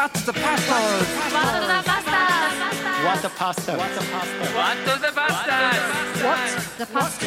[0.00, 0.72] What's the pasta?
[0.72, 2.16] What the pasta?
[3.04, 3.76] What the pasta?
[3.76, 4.48] What the pasta?
[4.56, 5.56] What the pasta?
[6.24, 6.40] What
[6.78, 7.26] the pasta?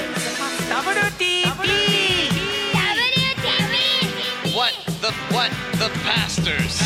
[0.73, 1.69] WTP!
[2.73, 3.75] WTP!
[4.55, 4.73] What
[5.03, 6.81] the what the pastors?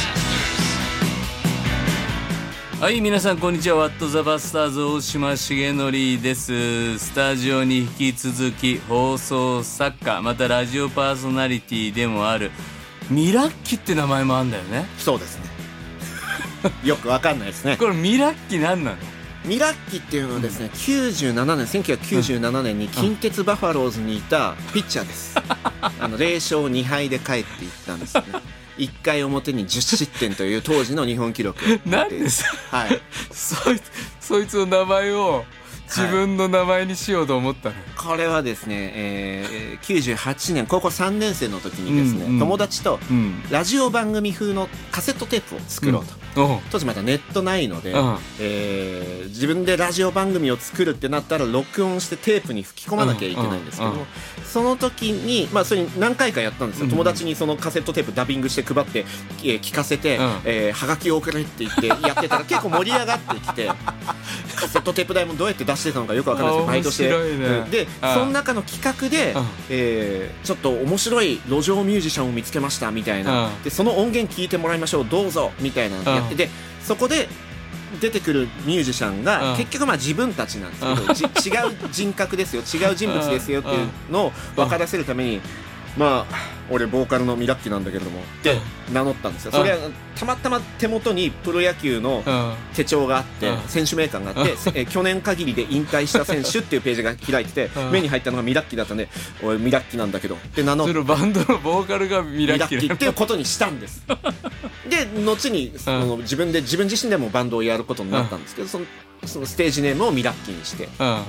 [2.82, 5.92] はい皆さんこんにちはワットザバスターズ大島重則
[6.22, 12.52] ですスタジオに引き続き放送作家またラジオパーソナリティでもある
[13.10, 15.47] ミラッキって名前もあんだよねそうですね。
[16.84, 17.78] よくわかんないですね。
[17.78, 18.98] これミラッキ何なの？
[19.46, 25.36] ミラッキっていうのはですね、97年、1997年に近鉄バファローズにいたピッチャーです。
[25.82, 28.24] あの、0勝2敗で帰っていったんですね。
[28.78, 31.80] 1回表に10失点という当時の日本記録。
[31.86, 33.02] なんでさはい。
[33.32, 33.84] そいつ
[34.20, 35.46] そいつの名前を
[35.88, 46.14] 自分の名前にしようと思ったの、これはですね、えー、98年、高校3年生の時にですね、うんうん友達とうんラジオ番組風のカセットテープを作ろうと。
[46.14, 46.27] おう
[46.70, 48.18] 当時まだネットないので、うん。
[48.40, 54.06] えー自分でラジオ番組を作るってなったら録音してテープに吹き込まなきゃいけないんですけども、
[54.46, 56.92] その時に、まあ、それに何回かやったんですよ、うん。
[56.92, 59.06] 友達にそのカセットテープダビングして配って、
[59.44, 60.24] えー聞かせて、うん。
[60.46, 63.70] えーはがきを送れって言って やってたら結構盛り上がってきて
[64.56, 67.36] カセットテープ代もどうやって出してたのかよくわからないですけどあバイト
[67.70, 69.48] して、でその中の企画で、うん。
[69.70, 73.64] えーちょっと面白い路上ミュージシャンを見つけましたみたいな、うん。
[73.64, 76.50] でその音源聞いてもらいましょうどうぞみたいなのやってて、
[76.84, 77.28] そこで
[78.02, 79.58] 出てくるミュージシャンが、うん。
[79.58, 85.42] 結局まあ自分たちなんですけど、じ違う人格ですよ違う人物ですよっていうのを分からせるために、
[85.98, 88.56] まあ俺ボーカルのミラッキなんだけれどもって
[88.92, 89.52] 名乗ったんですよ。
[89.52, 89.78] それは
[90.16, 92.54] たまたま手元にプロ野球のうん。
[92.76, 93.62] 手帳があって、うん。
[93.68, 97.92] 選手名鑑があって、去年限りで引退した選手っていうページが開いてて、うん。
[97.92, 99.08] 目に入ったのがミラッキだったんで
[99.42, 104.04] 「おいミラッキなんだけど」って名乗ってバンドのボーカルがミミラッキーっていうことにしたんです。
[104.90, 108.86] で後にその自分で自分自身でもバンドをやることになったんですけどその
[109.26, 110.90] そのステージネームをミラッキにして。
[111.00, 111.22] うん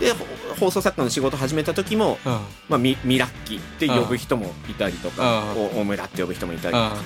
[0.00, 0.24] でほ
[0.58, 2.32] 放送作家の仕事を始めた時も、うん。
[2.68, 5.62] まあ、ミミラッキって呼ぶ人もいたりとかうん。
[5.78, 6.88] お大村って呼ぶ人もいたりとか。
[6.88, 6.96] は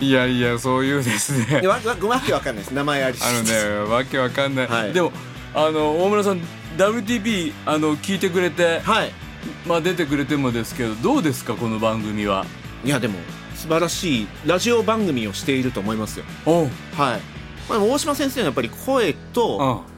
[0.00, 0.06] い。
[0.06, 1.60] いやいやそういうですね。
[1.60, 2.72] でわわわけわかんないです。
[2.72, 3.92] 名前ありあのね。
[3.92, 4.92] わけわかんない、はい。
[4.92, 5.12] でも
[5.54, 6.40] あの大村さん
[6.78, 9.12] WTP あの聞いてくれて、はい。
[9.66, 12.46] まあ、出てくれてもですけどどうですかこの番組は？
[12.84, 13.18] いやでも
[13.54, 16.24] 素晴らしいラジオ番組をしていると思いますよ。
[16.46, 17.20] はい、
[17.68, 19.94] まあ、大島先生のやっぱり声うとん。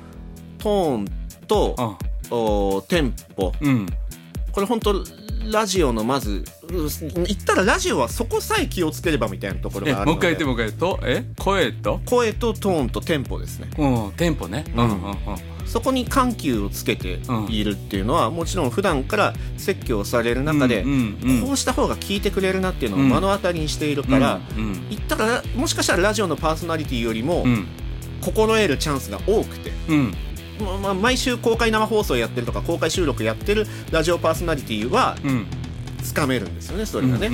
[0.58, 1.04] トーン
[1.46, 1.96] と
[2.30, 3.86] おテンポうんうん。
[4.52, 5.04] これ本当
[5.52, 6.88] ラジオのまずうん
[7.24, 10.12] 言ったらラジオはそこさえ気をつければみたいなところえがあるので。
[10.12, 11.00] もう一回言ってもう一回言ってと？
[11.04, 11.24] え？
[11.38, 12.00] 声と？
[12.06, 13.68] 声とトーンとテンポですね。
[13.78, 14.64] うんテンポね。
[14.74, 15.10] うんうんうん。
[15.10, 15.16] うん
[15.66, 17.18] そこに緩急をつけて
[17.50, 21.42] いるっていうのは、もちろん普段から説教される中で、うんうんうん。
[21.42, 27.66] こうした方が聞いてくれるなっていうのを目の当たりにしているから、うん言ったらもしかしたらラジオのパーソナリティよりもうん。
[28.20, 30.14] 心得るチャンスが多くて、うん
[30.60, 35.46] まあまあ、毎週公開生放送やってるとか公開収録やってるラジオパーソナリティはうん。
[36.02, 37.28] つかめるんですよねそれがね。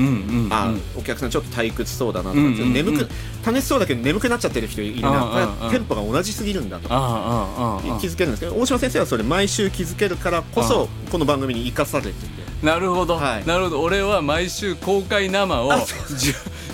[0.51, 3.09] あお客さんちょっと退屈そうだなとか、眠く
[3.45, 12.43] 楽しそうだけど眠くなっちゃってる人いるな、テンポが同じすぎるんだとか気づけるんですけど大島先生はそれ毎週気づけるからこそこの番組に生かされてて。
[12.63, 13.47] なるほど、はい。
[13.47, 13.83] なるほど。
[13.83, 15.85] 俺は毎週公開生をあ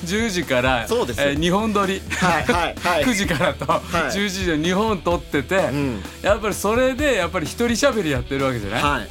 [0.09, 1.29] 10, 10時からそうですよ。
[1.29, 2.01] えー、2本撮り。
[2.11, 3.05] はいはいはい。
[3.05, 3.69] 9時からとい。
[3.69, 6.03] 11時で2本撮ってて、うん。
[6.23, 9.09] やっぱりそれでやっぱり一人喋りやってるわけじゃない、はい。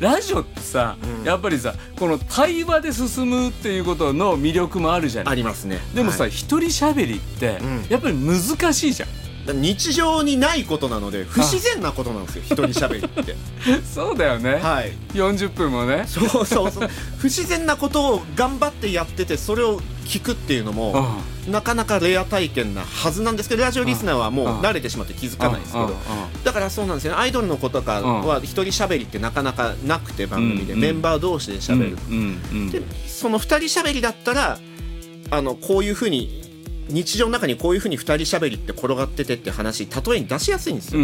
[0.00, 1.24] ラジオってさ、うん。
[1.24, 5.32] やっぱりさこの対話で進むっていうことの魅力もあるじゃない？
[5.32, 5.78] ありますね。
[5.94, 6.30] でもさ、はい。
[6.30, 7.86] 一人喋りって、うん。
[7.88, 9.08] やっぱり難しいじゃん。
[9.50, 13.34] 日常にないことなので不自然なことなんですよ一人喋りって。
[13.82, 14.92] そうだよね、はい。
[15.14, 16.04] 40分もね。
[16.06, 16.90] そうそうそう。
[17.16, 25.90] 不自然なことを頑張ってやっててそれを聞くっていうのもなかなかレア体験なはずなんですけどラジオリスナーはもう慣れてしまって気づかないですけどうん。
[25.90, 25.96] うん。
[25.96, 26.44] うん。
[26.44, 27.18] だからそうなんですよね。
[27.20, 30.72] アイドルの子とかは一人喋りってなかなかなくて番組で。
[30.72, 30.80] うん。
[30.80, 31.98] メンバー同士で喋る。
[32.08, 32.40] うん。
[32.50, 32.70] うん。
[32.70, 34.58] でその二人喋りだったら
[35.30, 36.42] あのこういうふうに
[36.88, 41.02] 日常の中にこういうふうに二人喋りって転がっててって話例えに出しやすいんですよ、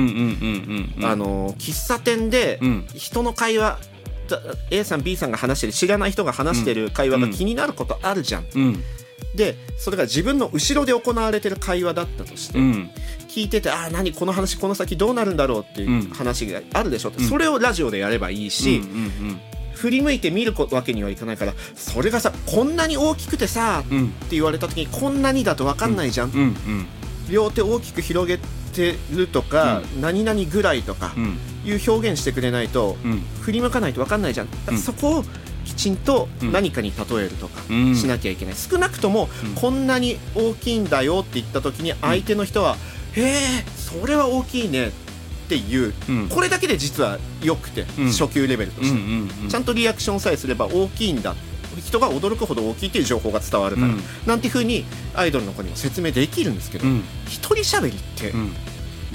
[1.59, 2.87] 喫茶店でうん。
[2.95, 3.79] 人の会話
[4.29, 4.41] だ
[4.71, 8.83] A さん B さんが話してる知らない人が話してる会話が気になることあるじゃん、うん
[9.35, 12.91] でそれが自分の後ろで行われてる会話だったとして、うん。
[13.29, 17.29] 聞いててああ何この話この先どうなるんだろうっていう話があるでしょって、うん。
[17.29, 19.41] それをラジオでやればいいし、うんうん
[19.75, 23.99] 振り向いて見るわけにはいかないからそれがさこんなに大きくてさ、うん。
[23.99, 26.87] うんって言われた時にこんなにだと分かんないじゃん、うんうん。
[27.29, 28.39] 両手大きく広げ
[28.73, 31.39] てるとか、何々ぐらいとかうん。
[31.65, 33.21] いう表現してくれないと、うん。
[33.41, 34.51] 振り向かないと分かんないじゃん。
[34.51, 35.25] だからそこを
[35.65, 36.53] きちんとうん。
[36.53, 37.97] 何かに例えるとかうん。
[37.97, 39.55] しなきゃいけない、少なくともうん。
[39.55, 42.77] こんなに大きいんだよって言った時に相手の人は
[43.15, 44.89] 「へえそれは大きいね」
[45.45, 45.93] っていう。
[46.09, 46.29] うん。
[46.29, 48.13] これだけで実は良くて、うん。
[48.13, 51.35] 初級レベルとして、ちゃんとリアクションさえすれば大きいんだ。
[51.85, 54.03] 人が驚くほど大きいっていう情報が伝わるから、うん。
[54.27, 54.85] なんていうふうに
[55.15, 57.05] アイドルの子にも説明できるんですけど、うん。
[57.27, 58.53] 一人喋りってうん。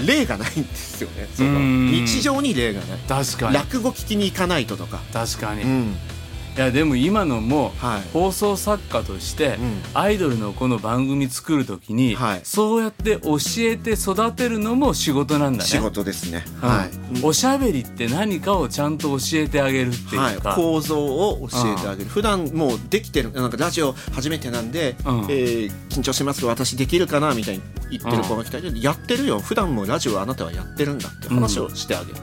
[0.06, 1.90] 例がないんですよね、そのうん。
[1.90, 2.98] 日常に例がない。
[3.08, 3.54] 確かに。
[3.54, 5.96] 落語聞きに行かないととか、確かに、いうん
[6.56, 8.02] やでも今のもはい。
[8.12, 9.82] 放送作家として、うん。
[9.94, 12.40] アイドルのこの番組作る時に、はい。
[12.44, 15.68] そうやって教えて育てるのも仕事なんだね。
[15.68, 16.68] 仕事ですね、うん。
[16.68, 16.90] はい。
[17.22, 22.10] おしゃべりって何かをちゃんと教えてあげるってはいいうか、構造を教えてあげる。
[22.10, 25.26] 普段もうできてるなんかラジオ初めてなんで、うん。
[25.28, 29.40] えー緊張しますけど私できるかなみたいに言ってる子が来たり、やってるよ。
[29.40, 32.18] 普段もラジオあなたはやってるんだって話をしてあげる、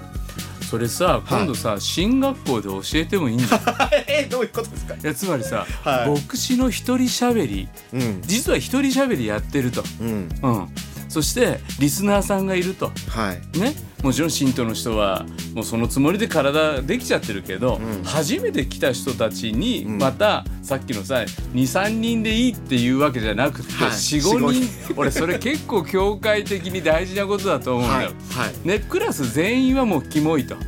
[0.69, 4.95] それさ今度さ、進学校で教えてもいいんじゃない えーどういうことですか？
[4.95, 6.09] いやつまりさ、はい。
[6.09, 7.67] 牧師の一人しゃべり。
[7.93, 8.21] うん。
[8.23, 10.07] 実は一人しゃべりやってると、うん。
[10.41, 10.67] うん、
[11.09, 12.91] そしてリスナーさんがいると。
[13.09, 13.59] はい。
[13.59, 13.73] ね。
[14.03, 15.25] もちろん信徒の人は
[15.55, 18.03] もうそのつもりで体できちゃってるけど、うん。
[18.03, 19.97] 初めて来た人たちにうん。
[19.97, 21.23] また、さっきのさ
[21.53, 23.89] 23人でいいっていうわけじゃなくて、はい。
[23.89, 24.93] 45人。
[24.95, 28.05] 俺それ結構教会的に大事なことだと思うんだはい。
[28.05, 28.11] よ。
[28.31, 28.67] はい。
[28.67, 30.55] ね、クラス全員はもうキモいと。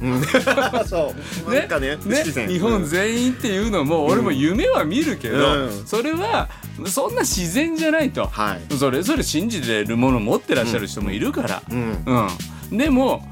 [2.48, 5.84] 日本全員っていうのも俺も夢は見るけど、うん。
[5.86, 6.50] それは
[6.88, 8.76] そんな自然じゃないと、はい。
[8.76, 12.04] それぞれ信じてるものを持ってらっしゃる人もいるから、うん。
[12.72, 13.28] うん、でも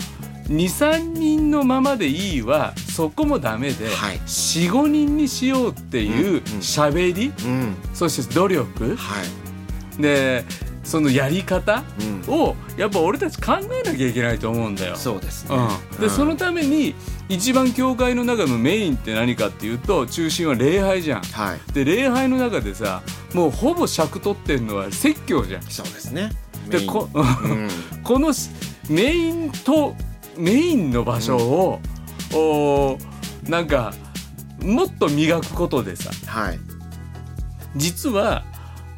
[0.49, 4.17] 23人のままでいいはそこもダメで、はい。
[4.17, 6.41] 45人にしようっていううんうん。
[6.59, 7.75] 喋り、うん。
[7.93, 8.95] そして努力。
[8.95, 10.01] はい。
[10.01, 10.45] で
[10.87, 12.33] そのやり方うん。
[12.33, 14.95] をやっぱ俺たち考えなきゃいけないと思うんだよ。
[14.95, 16.09] そうですね、うん、で、うん。
[16.09, 16.95] そのために
[17.27, 21.21] 一番教会の中のメインって何かっていうと中心は礼拝じゃん。
[21.23, 21.73] はい。
[21.73, 23.01] で礼拝の中でさ
[23.33, 25.63] もうほぼ尺取ってんのは説教じゃん。
[25.63, 26.31] そうですね。
[26.69, 27.69] でこうん。
[28.03, 28.49] このし
[28.89, 29.93] メインと
[30.37, 31.81] メインの場所を、
[32.33, 33.93] おーなんか
[34.61, 36.11] もっと磨くことでさ。
[36.27, 36.59] はい。
[37.75, 38.43] 実は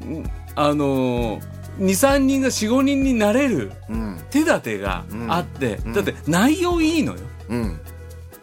[0.05, 0.23] ん
[0.55, 4.19] あのー、23人が45人になれるうん。
[4.29, 5.93] 手立てがあって、うん。
[5.93, 7.19] だって内容いいのよ。
[7.49, 7.79] うん。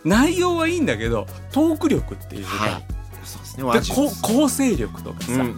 [0.05, 2.85] 内容はいいんだけどトーク力っていうか、はい。
[3.25, 3.81] そうで
[4.23, 5.49] 構成力とかさ、うんうんう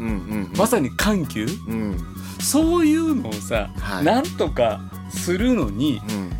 [0.49, 1.47] んまさに緩急？
[1.69, 1.99] うん。
[2.41, 4.05] そういうのをさ、はい。
[4.05, 4.81] なんとか
[5.11, 6.31] するのにうん。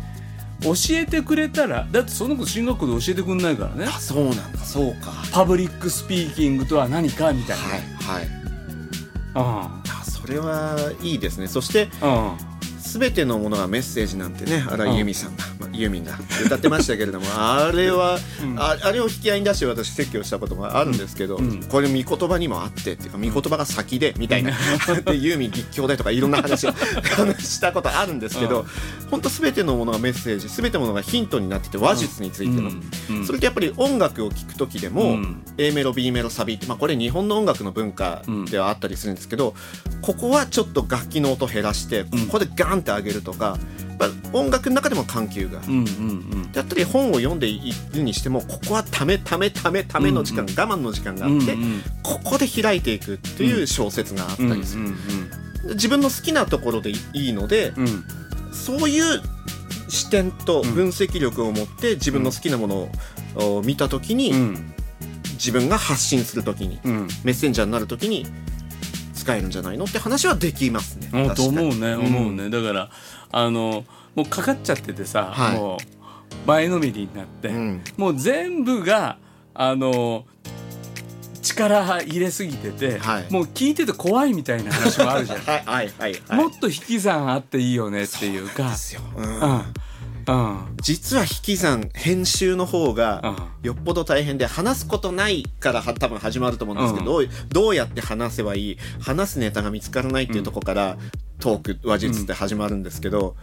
[0.61, 3.85] 教えてくれたらだってその子進学校で教えてくんないからね。
[3.85, 4.59] あそうなんだ。
[4.59, 5.13] そうか。
[5.31, 8.27] パブリックスピーキングとは何かみたいはいはい。
[8.27, 8.31] な、
[9.35, 9.78] あそ
[10.29, 11.47] れはいいですね。
[11.47, 12.31] そしてうん。
[12.33, 12.49] うん
[12.89, 18.59] 全てのものがメッセージなんてね荒井由実さんが、まあ、ユーミンが歌ってましたけれども あれは、うん。
[18.59, 21.63] ああれを引き合いに出して私説教したこともあるんですけど、うん。
[21.63, 24.51] これ見言葉にもあってっていうか見言葉が先でみたいな。
[25.05, 26.71] でユーミン立教でとかいろんな話を
[27.39, 28.65] したことあるんですけど、
[29.09, 32.69] 本当全てのものがメッセージ全てのものがヒントになってて話術についての、
[33.09, 33.25] うん。
[33.25, 35.41] それってやっぱり音楽を聴く時でも、うん。
[35.57, 39.55] A メロ B メロサビって、まあ、これ日本の音楽の文化ではあったりするんですけど、
[40.01, 43.57] ここはちょっと楽器の音減らしてここでガンって上げるとか、
[43.99, 45.59] まあ、音楽の中でも緩急が。
[45.67, 45.83] うんうんう
[46.37, 46.51] ん。
[46.51, 51.81] だったり本を読んでいるにしてもここはためためためための時間、うん我慢の時間があうんって、うん。
[52.01, 54.95] ここで開いていくっていう小説があったりする、うん
[55.75, 57.73] 自分の好きなところでいいので、
[58.53, 59.21] そういう
[59.89, 62.89] 視点と分析力を持って自分の好きなもの
[63.35, 64.73] をお見た時に、うん。
[65.33, 67.07] 自分が発信する時にうん。
[67.23, 68.25] メッセンジャーになる時に
[69.13, 71.09] 使えるんじゃないのって話はできますね。
[71.13, 71.35] うん。
[71.35, 72.89] と思うね思うね、だから
[73.31, 75.57] あのもうかかっちゃっててさ、はい。
[75.57, 77.83] もう前のめりになって、うん。
[77.97, 79.17] もう全部が
[79.53, 80.25] あの
[81.41, 83.31] 力入れすぎてて、はい。
[83.31, 86.21] もう聞いてて怖いみたいな話もあるじゃん、 はいはいはい。
[86.27, 86.37] はい。
[86.37, 88.69] もっと引き算あっていいよねっていうか。
[88.69, 89.73] ですよ、うんうん。
[90.27, 90.77] うん。
[90.81, 98.77] 実は引き算編集の方がうよっぽど大変で話すことないからは多分始まると思うんですけど、どうどうやって話せばいい？
[98.99, 100.97] 話すネタが見つからないっていうところから、
[101.39, 103.35] トーク話術って始まるんですけど、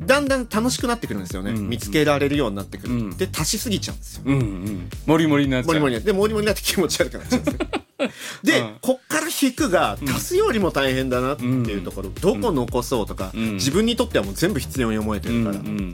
[0.00, 1.68] だんだん楽しくなってくるんですよね、うん。
[1.68, 3.16] 見つけられるようになってくる、うん。
[3.16, 4.22] で足しすぎちゃうんですよ。
[4.26, 4.90] うんうん。
[5.06, 5.66] モリモリになっちゃう。
[5.68, 7.60] モリモリでモリモリになって気持ち悪くなっちゃうんですよ。
[8.42, 8.76] で、うん。
[8.80, 13.54] こっから引くが足すよりも大変だなっていうところ、どこ残そうとか、うん。
[13.54, 15.92] 自分にとってはもう全部必要に思えてるから、うんうん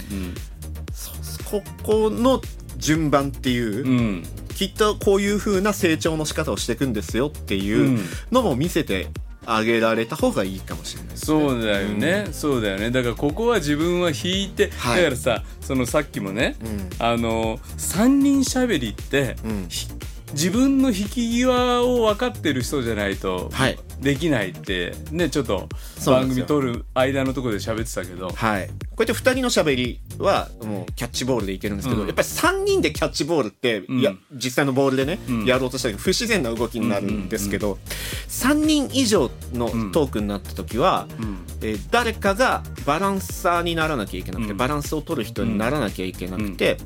[1.50, 2.42] ここの
[2.76, 3.98] 順番っていう、うん。
[3.98, 4.22] うん
[4.58, 8.00] きっとこういう風な成長の仕方をしていくんですよっていう
[8.32, 9.06] のも見せて
[9.50, 11.16] あげられた方がいいかもしれないね。
[11.16, 12.90] そうだよね、そうだよね。
[12.90, 15.02] だからここは自分は引いて、はい。
[15.02, 16.90] だからさそのさっきもね、うん。
[16.98, 19.66] あの3人しゃべりって、うん。
[19.68, 19.88] ひ
[20.32, 23.78] 自分の引き際を分かってる人じゃないとはい。
[24.00, 25.68] できないってねちょっと
[26.06, 32.08] 番組撮る間のところで喋ってたけどはい、こうやって2人の喋りはもうキャッチボールでいけるんですけど、うん。
[32.08, 34.00] やっぱり3人でキャッチボールって、うん。
[34.00, 35.44] いや実際のボールでね、うん。
[35.44, 37.78] やろうとした時不自然な動きになるんですけど、
[38.26, 41.38] 3人以上のトークになった時は、うん。
[41.62, 44.56] えー誰かがバランサーにならなきゃいけなくて、うん。
[44.56, 46.76] バランスを取る人にならなきゃいけなくて、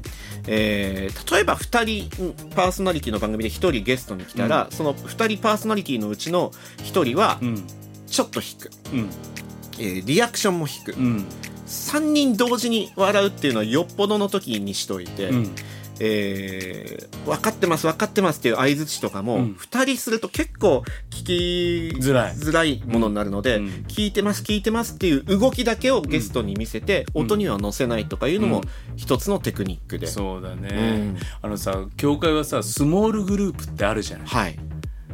[0.46, 6.50] えー例えば2人うんパーソナリティの番組で1人ゲストに来たら、その2人パーソナリティのうちの
[6.80, 7.66] 1人はうん。
[8.06, 9.10] ちょっと引く、うん。
[9.78, 11.24] えーリアクションも引く、うん
[11.72, 15.50] 3人同時に笑うっていうのはよっぽどの時にしといて、うん。
[16.00, 19.56] えー分かってます分かってますっていう相づちとかも、うん。
[19.58, 22.12] 2人すると結構聞きづ
[22.52, 23.66] らいものになるので、うん。
[23.86, 27.22] 聞いてます聞いてますっていう動きだけをゲストに見せて、うん。
[27.22, 28.96] 音には載せないとかいうのもうん。
[28.96, 31.18] 一つのテクニックで、そうだね、うん。
[31.42, 34.26] あのさ教会はさスモールグループってあるじゃない。
[34.26, 34.58] はい、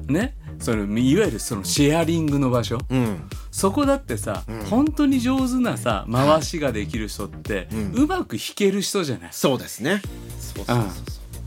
[0.09, 0.35] ね？
[0.61, 2.79] そのいわゆるそのシェアリングの場所。
[2.91, 4.65] うん、そこだってさ、うん。
[4.65, 9.29] 本当に上手なさ回しができる人って、ううんまく弾ける人じゃない？
[9.33, 10.03] そうですね。
[10.39, 10.93] そうそうそうそ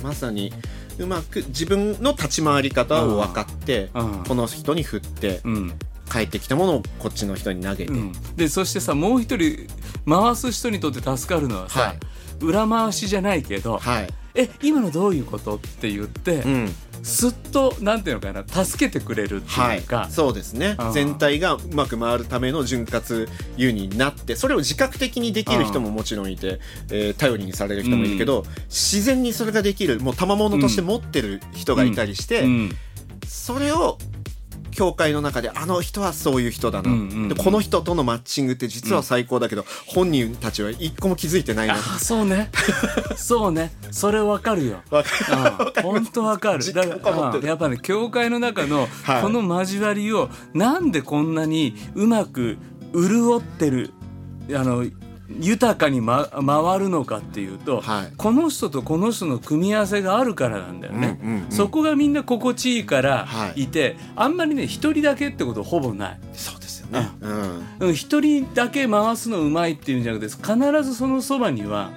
[0.02, 0.04] う。
[0.04, 0.54] まさに
[0.98, 4.24] うまく自分の立ち回り方を分かって、うん。
[4.24, 5.74] この人に振って、うん。
[6.12, 9.66] 帰ってきたものをこっちの人に投げて、うん、でそしてさもう一人
[10.06, 12.00] 回す人にとって助かるのはさ、はい
[12.42, 20.76] 裏回しじゃないけどはい、「え今のどういうこと?」って言って、うん、すっとなんていうのかな助けてくれるってはいいうか、そうですね。
[20.80, 20.94] うん。
[20.94, 26.60] 全体がうまく回るための潤滑油になってそれを自覚的にできる人ももちろんいて、
[26.92, 32.76] えー頼りにされる人もいるけど、自然にそれができるもう賜物として持ってる人がいたりして、うん。
[33.28, 33.98] それを
[34.82, 37.30] 教会の中であの人はそういう人だな、うんうんうん。
[37.30, 42.50] でこの人とのマッチングって実は最高だけど、本人たちは一個も気づいてないなあそうね。
[43.16, 43.72] そうね。
[43.92, 44.82] それわかるよ。
[45.84, 46.64] 本当わかる。
[46.64, 49.22] 実だかやっぱね教会の中のはい。
[49.22, 52.58] この交わりをなんでこんなにうまく
[52.96, 53.92] 潤ってる
[54.50, 54.84] あの
[55.40, 58.14] 豊かに、ま、回るのかっていうと、はい。
[58.18, 63.64] この人とこの人の組み合わせがあるからなんだよね、うんうんうんそこがみんな心地いいからはい。
[63.64, 66.20] いて、あんまりね一人だけってことほぼない。
[66.34, 67.68] そうですよね、うん。
[67.80, 67.94] うん。
[67.94, 71.92] 一人だけ回すのうまいっていうんじゃなくて必ずそのそばには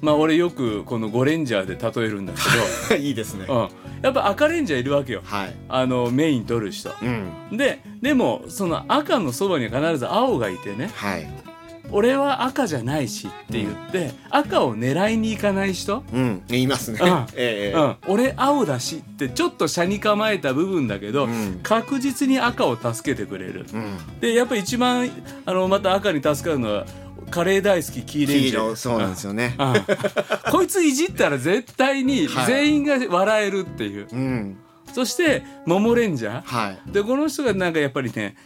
[0.00, 2.32] まあ俺よくこのゴレンジャーで例えるんだ
[2.88, 3.68] け いいですね、ど、うん、
[4.02, 5.22] やっぱ赤レンジャーいるわけよ。
[5.24, 6.92] はい、あのメイン取る人。
[7.02, 10.90] うん、ででもその赤のそばには必ず青がいてね。
[10.94, 11.26] はい
[11.90, 16.98] 俺は赤じゃないしって言って、赤を狙いに行かない人、うん、言いますね。
[17.02, 17.26] うん。
[17.36, 17.78] ええ。
[17.78, 21.60] うん、俺青だしってちょっと車に構えた部分だけど、うん。
[21.62, 23.66] 確実に赤を助けてくれる。
[23.72, 25.10] うん、でやっぱ一番
[25.44, 26.86] あのまた赤に助かるのは
[27.30, 28.56] カレー大好きキーレン黄ジ。
[28.56, 29.54] ャー色、そうなんですよね。
[29.58, 29.74] うん。
[30.50, 32.46] こいついじったら絶対にはい。
[32.46, 34.56] 全員が笑えるっていう、うん、
[34.92, 36.92] そしてモモレンジャー、はい。
[36.92, 38.36] でこの人がなんかやっぱりね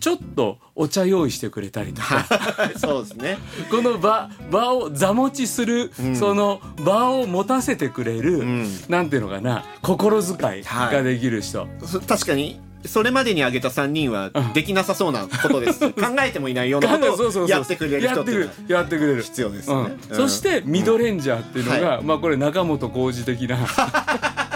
[0.00, 2.24] ちょっとお茶用意してくれたりとか。
[2.76, 3.38] そうですね。
[3.70, 6.16] この場場を座持ちする、うん。
[6.16, 8.68] その場を持たせてくれる、ん。
[8.88, 12.60] なんていうのかな心遣いができる人、そ確かに。
[12.86, 15.80] それまでに挙げた3人はできなさそうなことです。
[15.92, 19.22] 考えてもいないようなことをやってくれる人ってやってくれる。
[19.22, 19.96] 必要ですよね。
[20.10, 20.16] うん。
[20.16, 23.58] そしてミドレンジャーっていうのが、はまあこれ中本浩二的な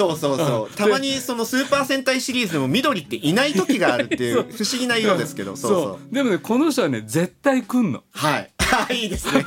[0.00, 0.76] そうそうそう。
[0.76, 6.14] たまにそのスーパー戦隊シリーズでも緑っていない時があるっていう 不思議な色ですけど、そうそう。
[6.14, 8.50] でもねこの人はね絶対来んのはい。
[8.88, 9.44] あいいですね。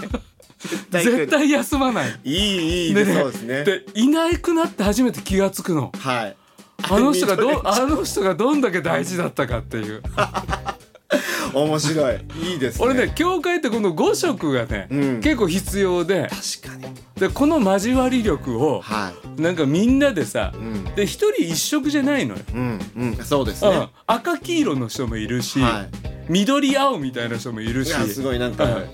[0.92, 3.64] 絶対休まないいいいいそうですね。
[3.64, 6.36] でいなくなって初めて気が付くのはい。
[6.84, 10.02] あの人が 緑どあの人がどんだけ大事だったかっていう
[11.54, 12.20] 面白い。
[12.44, 12.86] いいですね。
[12.86, 16.30] 俺ね教会ってこの5色がね、うん結構必要で
[16.62, 16.94] 確かに。
[17.18, 19.42] でこの交わり力をはい。
[19.42, 23.90] なんかみんなでさ、うんで一人一色じゃないのよ、うんうんそうですうんね。
[24.08, 25.90] 赤黄色の人もいるし、はい。
[26.30, 28.90] 緑青みたいな人もいるしすごいなんかうん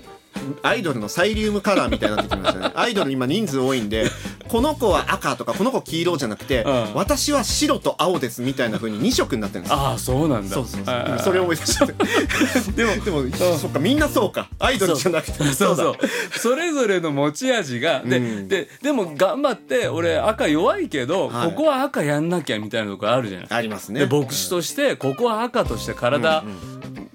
[0.62, 2.72] アイドルのサイリウムカラーみたいになってきましたね。
[2.76, 4.10] アイドル今人数多いんで
[4.48, 6.94] この子は赤とかこの子黄色じゃなくて、うん。
[6.94, 9.78] 私は白と青ですみたいな風に2色になってるんですよ。
[9.78, 10.54] ああそうなんだ。
[10.54, 11.18] そうそうそう。
[11.22, 11.94] それを思い出して。
[12.72, 14.48] でもでもそっかみんなそうか。
[14.58, 15.96] アイドルじゃなくてそうそう。
[16.00, 16.08] だ。
[16.38, 18.48] それぞれの持ち味がで,、うん。
[18.48, 21.50] ででも頑張って俺赤弱いけど、はい。
[21.50, 23.46] ここは赤やんなきゃみたいなとこあるじゃない。
[23.50, 24.06] ありますね。
[24.06, 26.44] で牧師としてここは赤として体、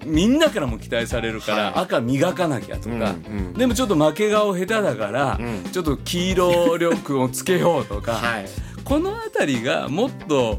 [0.06, 1.72] みんなからも期待されるから、はい。
[1.84, 3.52] 赤磨かなきゃとか、うんうん。
[3.54, 5.62] でもちょっと負け顔下手だから、うん。
[5.70, 8.46] ちょっと黄色力をつけようとか、はい。
[8.84, 10.58] この辺りがもっと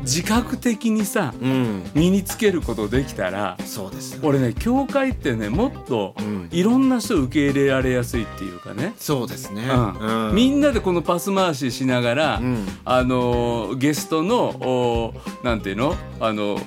[0.00, 1.90] 自覚的にさうん。
[1.94, 6.48] 身につけることできたらそうですよ俺ね教会ってねもっとうん。
[6.50, 9.62] いろんな人受け入れられやすいっていうかね、そうですね。
[9.68, 10.28] うん。
[10.28, 10.34] うん。
[10.34, 12.66] みんなでこのパス回ししながら、うん。
[12.84, 15.94] あのゲストのおなんていうの？
[16.20, 16.58] あの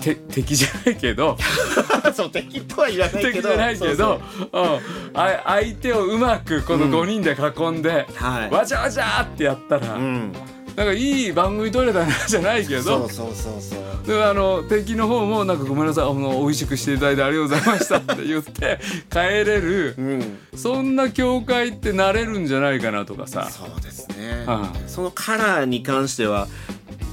[0.00, 1.36] て敵じゃないけど
[2.20, 3.32] そう敵とは言わないけど。
[3.32, 4.20] 敵じゃないけど
[4.52, 4.80] うん。
[5.14, 8.50] あ相手をうまくこの5人で囲んで、はい。
[8.50, 10.32] わちゃわちゃってやったら、なん
[10.74, 14.06] かいい番組撮れたなじゃないけどそうそうそうそう。
[14.06, 18.78] であの敵の方もなんかごめんなさいあの美味しくしていただいてありがとうございましたって言って
[19.10, 20.38] 帰れるうん。
[20.54, 23.50] そんな教会ってなれるんじゃないかなとかさ。
[23.50, 24.88] そうですね、うん。
[24.88, 26.48] そのカラーに関しては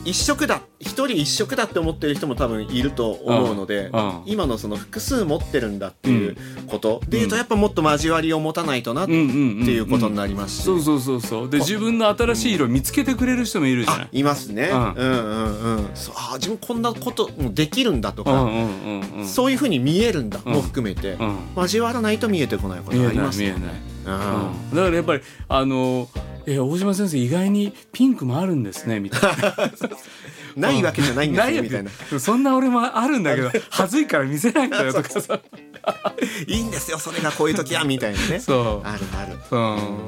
[0.07, 4.23] 一色だ一人一色だって思ってる人も多分いると思うので、うんうん。
[4.25, 6.37] 今のその複数持ってるんだっていう
[6.67, 11.49] こと、でいうとやっぱもっと交わりを持たないとなっていうことになりますし、そうそうそうそう。
[11.49, 14.05] で自分の新しい色見つけてくれる人もいるじゃない。
[14.05, 14.79] あいますね、うん。
[14.79, 15.89] うんうんうん。
[15.93, 21.37] そうあ自分こんなこともできるんだとか、うんうんうんうんそういうふうに見えるんだうんも含めて、うん。
[21.57, 23.75] 交わらないと見えてこないことがありますない見えない、
[24.07, 24.13] うん。
[24.13, 24.69] うん。
[24.71, 26.09] だからやっぱりあの
[26.47, 29.55] え大島先生意外にピンクもあるんですねみたいな。
[30.55, 31.91] ないわけじゃないんですよよみたいな。
[32.19, 35.39] そんな俺もあるんだけど恥ずいから見せないんだよとかさ。
[36.47, 38.39] いいんですよそれがこういう時はみたいなね。
[38.41, 38.87] そう。
[38.87, 39.37] あるある。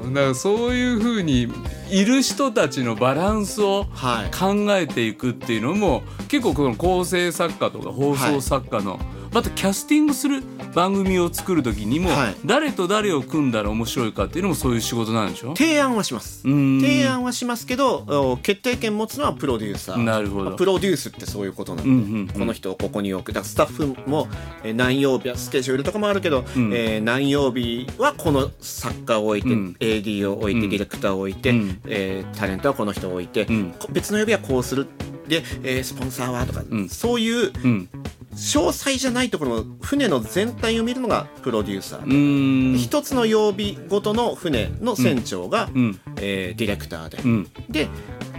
[0.04, 1.52] うん、だからそういうふうに
[1.90, 4.30] いる人たちのバランスをはい。
[4.36, 8.98] 考えていくっていうのも結構この構成作家とか放送作家の、
[9.32, 10.42] またキャスティングする
[10.74, 12.34] 番組を作る時にも、はい。
[12.44, 15.54] 誰と誰を組んだら面白いかっていうのもそういう仕事なんでしょ？
[15.56, 16.46] 提案はします。
[16.46, 16.80] うん。
[16.80, 19.96] 提案はしますけどお決定権持つのはプロデューサー。
[20.02, 20.44] なるほど。
[20.46, 23.32] まあプロデュースってそういうことなんで、この人をここに置く。
[23.32, 24.28] だスタッフも、
[24.64, 26.72] えー何曜日はスケジュールとかもあるけど、うん。
[26.74, 29.76] えー何曜日はこの作家を置いて、うん。
[29.78, 30.70] AD を置いて、うん。
[30.70, 31.80] ディレクターを置いて、うん。
[31.86, 33.46] えータレントはこの人を置いて、
[33.90, 34.86] 別の曜日はこうする。
[35.28, 36.88] で、えースポンサーはとか、うん。
[36.88, 37.88] そういううん
[38.32, 42.04] 詳細じゃないところの船の全体を見るのがプロデューサー。
[42.04, 42.78] うーん。
[42.78, 46.00] 一つの曜日ごとの船の船長が、うん。
[46.16, 47.48] えーディレクターで、うん。
[47.68, 47.88] で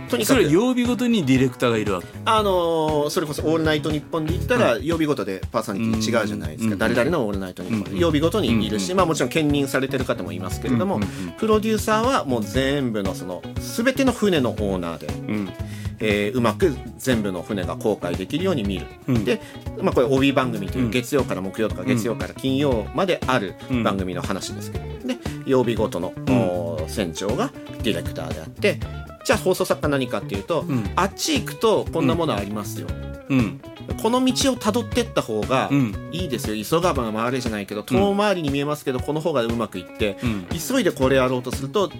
[0.10, 2.07] とにそれかく曜日ごとにディレクターがいるわけ？
[2.25, 6.79] あのーそれこそ「オールナイトニッポン」で言ったら曜日ごとでパーソナリティ違うじゃないですか、うん。
[6.79, 8.00] 誰々の「オールナイトニッポン」うん。
[8.00, 8.98] 曜日ごとにいるし、うん。
[8.98, 11.00] まあ、もちろん兼任されてる方もいますけれども、
[11.37, 15.07] プロデューサーはもう全部のその全ての船のオーナーで。
[16.01, 19.25] うんえーうまく全部の船が航海できるように見る、うん。
[19.25, 19.42] で、
[19.81, 20.92] まあ、これ帯番組といううん。
[20.92, 26.14] 月曜から木曜とか月曜から金曜まであるうん番組の話ですけど、で曜日ごとの、
[26.87, 27.51] 船長が
[27.83, 28.79] ディレクターであって
[29.24, 30.90] じゃあ放送作家何かっていうと、うん。
[30.96, 32.87] あっち行くとこんなものありますよ、
[33.29, 33.61] うん。
[34.01, 36.09] この道をたどってった方がうん。
[36.11, 36.64] いいですよ。
[36.64, 40.48] 急がば回れじゃないけど遠回りに見えますけどこの方がうまくいって、うん。
[40.50, 41.92] 急いでこれやろうとすると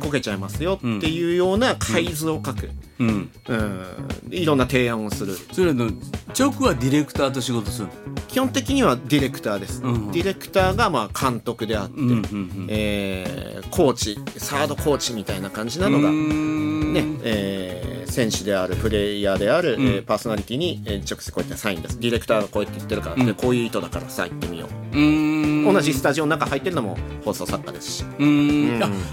[0.00, 3.30] こけちゃいますよっていうような海図を書く、うん。
[3.48, 3.84] うん、
[4.30, 5.34] いろんな提案をする。
[5.52, 5.90] それの
[6.38, 7.94] 直はディレクターと仕事するの？
[8.28, 19.86] 基本的にはディレクターです、うんディレクターがまあ監督であって、うんえーコーチサードコーチみたいな感じなのが、ねえー選手であるプレイヤーである、うん。
[19.86, 21.98] えーパーソナリティに、えー直接こうやってサインです。
[21.98, 28.04] ディレクターがこうやって言ってるから、こういう意図だからさ言ってみよう、同じスタジオの中入ってるのも放送作家ですし。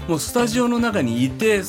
[0.08, 1.62] もうスタジオの中にいて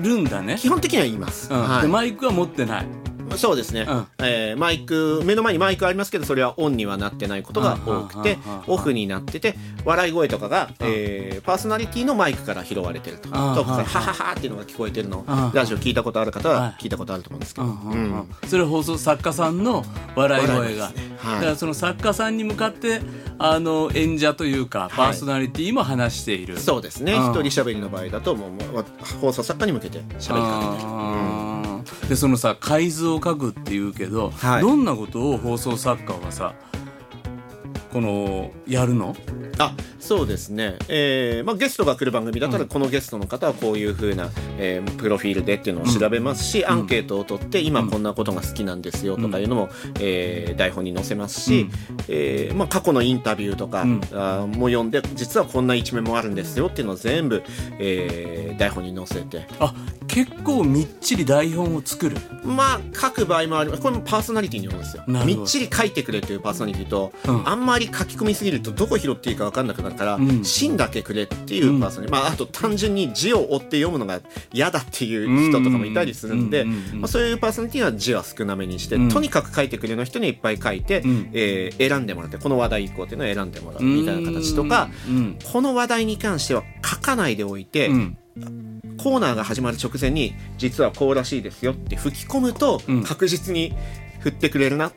[0.00, 0.56] るんだね。
[0.58, 1.60] 基本的には言います、うん。
[1.62, 1.82] はい。
[1.82, 2.86] でマイクは持ってない
[3.36, 4.06] そうですね、うん。
[4.18, 13.52] えーマイク目の前にマイクありますけどそれはオンにはなってないことが多くてオフになってて笑い声とかが、えーパーソナリティのマイクから拾われてるとトうん。
[13.54, 15.52] ークさうんんはははっていうのが聞こえてるのうん。
[15.54, 16.82] ラジオ聞いたことある方ははい。
[16.82, 19.84] 聞いたことあると思うんですけど、うんそれは放送作家さんの
[20.16, 20.94] 笑い声が、ね。
[21.18, 21.34] はい。
[21.36, 23.00] だからその作家さんに向かって
[23.38, 27.12] あの演者というかパーソナリティも話している、そうですね。
[27.14, 27.30] うん。
[27.30, 28.84] 一人喋りの場合だともう
[29.20, 30.88] 放送作家に向けて喋りかけてる、
[32.08, 34.62] でそのさ海図を書くっていうけど、はい。
[34.62, 36.54] どんなことを放送作家はさ
[37.92, 39.16] このやるの？
[39.58, 51.68] あそうですね、えーまあ、ゲストが来る番組だったらこのゲストの方はこういうふうな、えープロフィールでっていうのを調べますし、アンケートを取って今こんなことが好きなんですよとかいうのも、えー台本に載せますし、
[52.08, 54.00] えーまあ、過去のインタビューとか、うん。
[54.12, 57.42] あーも読んで実はこんな一面もあるんですよっていうのを全部、
[57.78, 59.46] えー台本に載せて。
[59.58, 59.74] あ
[60.06, 62.16] 結構みっちり台本を作る？
[62.44, 63.82] まあ書く場合もあります。
[63.82, 65.04] これもパーソナリティによるんですよ。
[65.06, 67.48] みっちり書いてくれというパーソナリティと、うん。
[67.48, 70.44] あんまり書き込みすぎるとどこ拾っていいか分かんなくなるから、うん。
[70.44, 74.20] 芯だけくれっていうパーソナリティ、まあ、あと単純に字を追って読むのが
[74.52, 79.08] 嫌だっていう人とかもいたりするんで、うんうんうんうんまあ、そういうパーソナリティは字は少なめにして、うん。
[79.08, 81.30] とにかく書いてくれの人にいっぱい書いて、ん。
[81.32, 88.16] えー選んでもらってこの話題以降っていうのを選んでもらうみたいな形とか、うんこの話題に関しては書かないでおいて、うん。
[88.98, 93.02] コーナーが始まる直前に実はこうらしいですよって吹き込むとうん。
[93.02, 93.74] 確実に
[94.20, 94.92] 振ってくれるなっ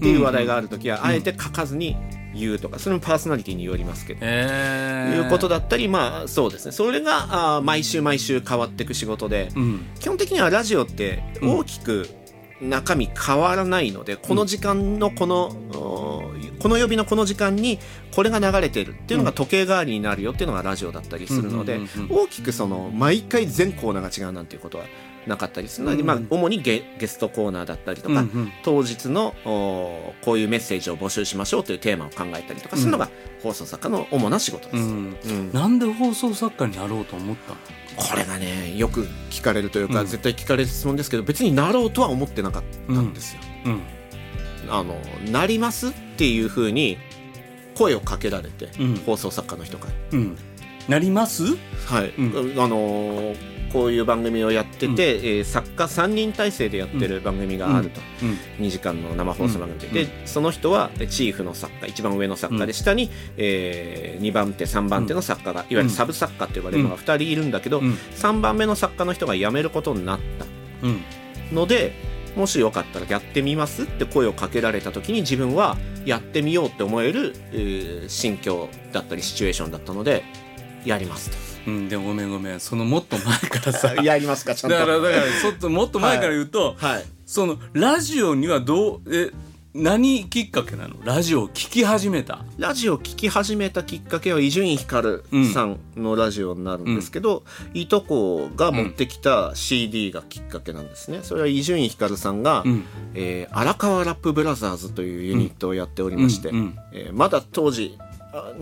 [0.00, 1.96] ていう話題がある時はあえて書かずに
[2.38, 4.20] 言うとかそれもパーソナリティによりますけど。
[4.22, 6.72] えー、いうことだったりまあそうですね。
[6.72, 9.86] それがあー毎週毎週変わっていく仕事で、うん。
[10.00, 12.08] 基本的にはラジオって大きく
[12.60, 17.78] 中身変わらないので、この時間のこの、おこの曜日のこの時間に
[18.12, 22.16] これが流れてるっていうのが時計代わりになるよっていうのがラジオだったりするので、うんうんうん。
[22.24, 24.84] 大きくその毎回全コーナーが違うなんていうことは
[25.28, 26.06] なかったりするので、うん。
[26.06, 28.52] まあ、主にゲゲストコーナーだったりとか、うんうん。
[28.64, 33.08] 当日のおこういうメッセージを募集しましょうというテーマを考えたりとかするのが
[33.42, 34.76] 放送作家の主な仕事です。
[34.76, 35.16] うん。
[35.24, 35.52] うん。
[35.52, 37.58] なんで放送作家になろうと思ったの？
[37.96, 40.06] これがねよく聞かれるというか、うん。
[40.06, 43.40] 絶対聞かれる質問ですけど別になろうとは思ってなかったんですよ。
[43.66, 43.82] うん。
[44.70, 44.98] あの
[45.30, 46.98] なりますっていうふうに
[47.76, 48.96] 声をかけられて、うん。
[48.96, 49.94] 放送作家の人から。
[50.12, 50.36] うん。
[50.88, 51.44] なります？
[51.86, 58.66] はい、うあのーこういう番組をやってて、えー作家3人体制でやってる番組があると、うん。
[58.66, 60.08] 2時間の生放送番組で,、うん。
[60.08, 67.92] でその人はチーフの作家一番上の作家で、下に、え2番手3番手の作家がいわゆるサブ作家って呼ばれるのが2人いるんだけど、うん。
[68.16, 70.46] 3番目の作家の人が辞めることになった
[70.86, 71.02] うん。
[71.52, 71.92] ので
[72.36, 80.22] もしよかったらやってみますって声をかけられた時に自分はやってみようって思える、えー心境だったりシチュエーションだったので
[80.84, 82.60] やりますうん、でもごめんごめん。
[82.60, 83.90] そのもっと前からさ。
[83.90, 84.76] と やりますかちゃんと。
[84.78, 87.04] だからだからちょっともっと前から言うと、はい。
[87.26, 89.30] そのラジオにはどうえ
[89.74, 90.96] 何きっかけなの？
[91.04, 92.44] ラジオを聞き始めた。
[92.56, 95.20] ラジオを聴き始めたきっかけは伊集院光
[95.52, 97.44] さんのラジオになるんですけど、
[97.74, 101.20] いとこが持ってきた CD がきっかけなんですね。
[101.22, 102.84] それは伊集院光さんが、うん。
[103.14, 108.07] えー荒川ラップブラザーズというユニットをやっておりまして、うんうんえーまだ当時あ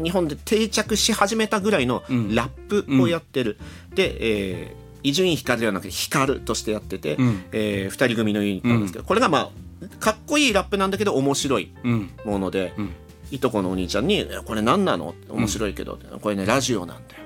[0.02, 2.35] 日本で定着し始めたぐらいのん。
[2.35, 3.59] ラップをやってる、
[3.94, 7.44] で、えー伊集院光ではなくて光としてやってて、うん。
[7.52, 12.11] えー二人組のユニットなんですけど、これがまあかっこいいラップなんだけど面白いうん。
[12.24, 12.90] もので、ん。
[13.31, 17.22] いとこのお兄ちゃんに「えこれ何なの?」面白いけど、これねラジオなんだよ」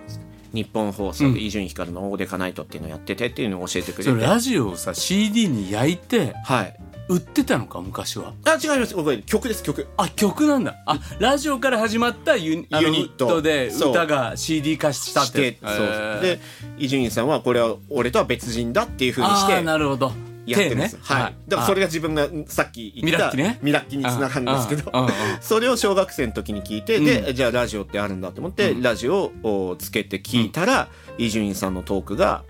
[0.52, 4.20] 日本放送で伊集院光の「オーデカナイト」っていうのをやっててっていうのを教えてくれて。
[4.20, 6.74] ラジオをさ CD に焼いてはい
[7.10, 8.34] 売ってたのか昔は？
[8.44, 8.94] あ違います。
[8.94, 9.88] これ曲です曲。
[9.96, 10.76] あ曲なんだ。
[10.86, 13.42] あラジオから始まったユニユニット。
[13.42, 16.20] で歌が CD 化したっしててそう。
[16.22, 16.38] で
[16.78, 20.12] 伊集院さんはこれは俺とは別人だっていうふうにしてなるほど。
[20.46, 21.20] やってるんです、手ね。
[21.20, 23.58] はい、だからそれが自分がさっき言ったミラッキね。
[23.62, 24.92] ミラッキにつながるんですけど
[25.40, 32.44] それを小学生の時に聞いて、でじゃあラジオってあるんだと思って、ラジオをつけて聞いたら伊集院さんのトークが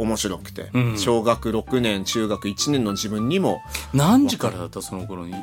[0.00, 0.98] 面白くて、ん。
[0.98, 5.34] 小学6年中学1年の自分にも、何時からだったその頃に？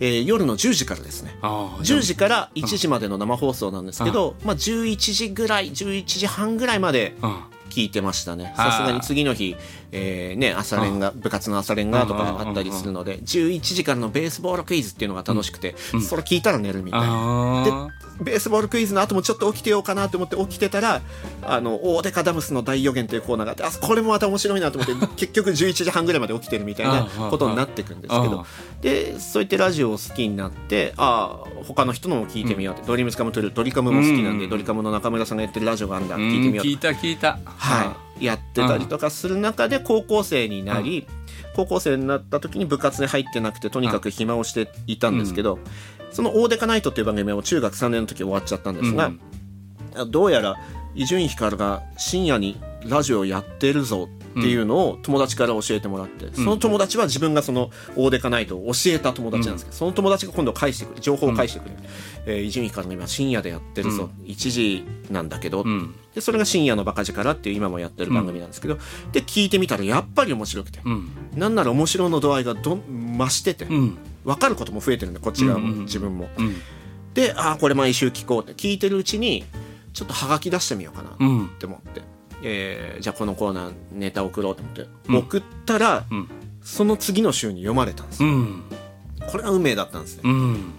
[0.00, 1.36] えー夜の10時からですね。
[1.42, 7.36] ああ10時から1時までの生放送なんですけど、まあ、11時ぐらい11時半ぐらいまでうん
[7.74, 8.54] 聞いてましたね。
[8.56, 9.56] さすがに次の日、
[9.90, 15.74] えーね、朝練が部活の朝練がとかあったりするので11時からのベースボールクイズっていうのが楽しくて、
[16.08, 17.08] それ聞いたら寝るみたいな。
[17.10, 17.88] あ
[18.20, 21.02] ベースボールクイズの後もちょっと起きてようかなと思って起きてたら
[21.42, 28.46] あのオーデカダムスの大予言というコーナーがあってあこれもまた面白いなと思って 結局11時半ぐらいまで起きてるみたいなことになっていくんですけど。
[28.82, 34.50] でそうやってラジオを好きになってああ他の人のも聞いてみようって、ドリームスカムトゥルドリカムも好きなんで、うん。
[34.50, 41.06] ドリカムの中村さんがやってるラジオがあるんだあ聞いてみよう聞いた聞いたはい、やってたりとかする中で高校生になり、
[41.56, 45.58] 高校生になった時に部活に入ってなくてとにかく暇をしていたんですけど、
[46.10, 49.12] その「オーデカナイト」っていう番組は中学3年の時終わっちゃったんですが、
[50.08, 50.56] どうやら
[50.94, 61.74] 伊集院光が深夜にラジオをやってるぞっていうのを友達から教えてもらって、その友達は自分がそのオーデカナイトを教えた友達なんですけど、その友達が今度返してくる情報を返してくる、
[62.26, 65.94] えー伊集院光が今深夜でやってるぞ、1時なんだけど、ん。
[66.14, 68.78] でそれが深夜のバカ力っていう今もやってる番組なんですけど、
[69.12, 71.08] で聞いてみたらやっぱり面白くて、うん。
[71.34, 73.98] なんなら面白の度合いがどん増してて、うん。
[74.24, 75.84] 分かることも増えてるんでこっち側も、うんうんうん。
[75.84, 76.28] 自分も。
[76.38, 76.56] うん。
[77.14, 79.44] でああこれ毎週聞こうって聞いてるうちに
[79.92, 82.02] ちょっとはがき出してみようかなうんって思って、
[82.44, 85.16] えーじゃあこのコーナーネタ送ろうと思って、うん。
[85.16, 86.28] 送ったら、ん。
[86.62, 88.62] その次の週に読まれたんですよ、うん。
[89.30, 90.72] これが運命だったんですね、うん。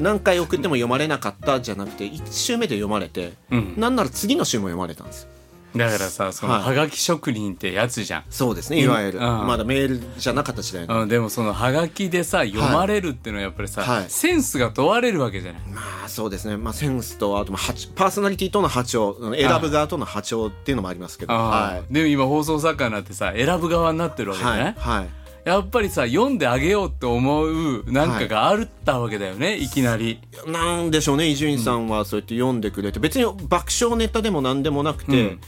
[0.00, 3.74] 何回送っても読まれなかったじゃなくて1週目で読まれて、うん。
[3.76, 5.31] なんなら次の週も読まれたんですよ
[5.74, 8.24] だからさそのはがき職人ってやつじゃん。
[8.28, 9.46] そうですねいわゆる、うん。
[9.46, 11.18] まだメールじゃなかった時代の、うん、で。
[11.18, 14.04] もそのハガキでさ読まれるっていうのはやっぱりさ、はい。
[14.08, 15.62] センスが問われるわけじゃない。
[15.68, 21.32] まあそうですね、まあ、センスとあとまあ波パーソナリティとの波長選ぶ側との波長っていうのもありますけど。
[21.32, 24.74] あはーでも今放送作家になってさ選ぶ側になってるわいけじゃない、はい。
[24.76, 25.08] はい。
[25.44, 30.20] やっぱりさ読んであげようって思うなんかがあったわけだよね、い、きなり。
[30.46, 33.00] なんでしょうね伊集院さんはそうやって読んでくれて。
[33.00, 35.38] 別に爆笑ネタでも何でもなくて、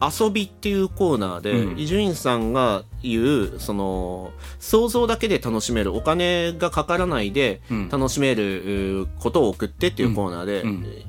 [0.00, 1.78] 遊びっていうコーナーでうん。
[1.78, 7.88] 伊集院さんが言うその想像だけで楽しめるお金がかからないでうん。
[7.88, 10.64] 楽しめるうことを送ってっていうコーナーで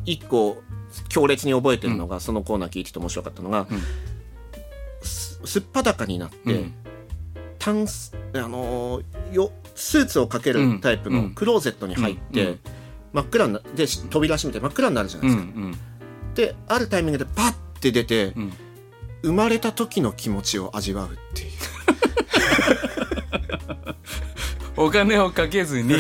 [0.06, 0.62] 一個
[1.10, 3.82] 強烈に覚えてるのがそのコーナー聞いてて面白かったのがうん。
[5.02, 6.74] すすっぱだかになってうん。
[7.60, 12.58] タンスあのーよスーツをかけるタイプのクローゼットに入って、
[13.14, 15.44] 真っ暗になでし扉閉めて真っ暗になるじゃないですか。
[15.44, 15.78] ん。
[16.34, 18.54] であるタイミングでパッて出て、うん
[19.24, 21.50] 生まれた時の気持ちを味わうっていう。
[24.78, 25.96] お金をかけずに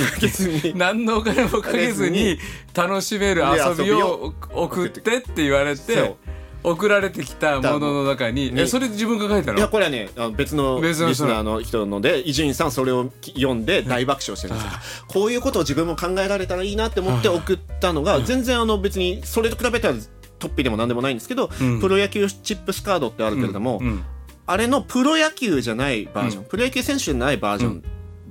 [0.75, 2.37] 何のお金もかけずに
[2.75, 6.15] 楽しめる遊びを送ってって言われて
[6.63, 9.57] 送られてきたものの中ににえそれ自分が書いたの？
[9.57, 14.71] いやこれはねあの別のリ別の人スナーの人ので伊集院さんそれをき読んで大爆笑してるんですよ。
[15.07, 19.95] こういうことを自分も考えられたらいいなって思って送ったのが全然あの別にそれと比べたら
[20.39, 21.79] トッピでも何でもないんですけど、うん。
[21.79, 24.03] プロ野球チップスカードってあるけれども、うん。
[24.45, 27.83] あれのプロ野球じゃないバージョン、プロ野球選手じゃないバージョン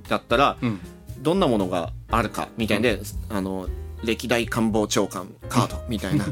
[0.09, 0.79] だったら、うん。
[1.19, 3.67] どんなものがあるかみたいで、あの
[4.03, 6.25] 歴代官房長官カードみたいな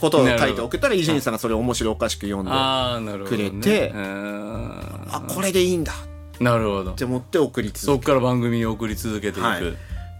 [0.00, 4.72] ことを書いて送ったら伊集院さんがそれを面白おかしく読んで くれてうん
[5.28, 5.92] これでいいんだ。
[5.92, 5.96] っ
[6.42, 6.92] なるほど。
[6.92, 9.62] て思って送りそ続けっから番組を送り続けていく、はい。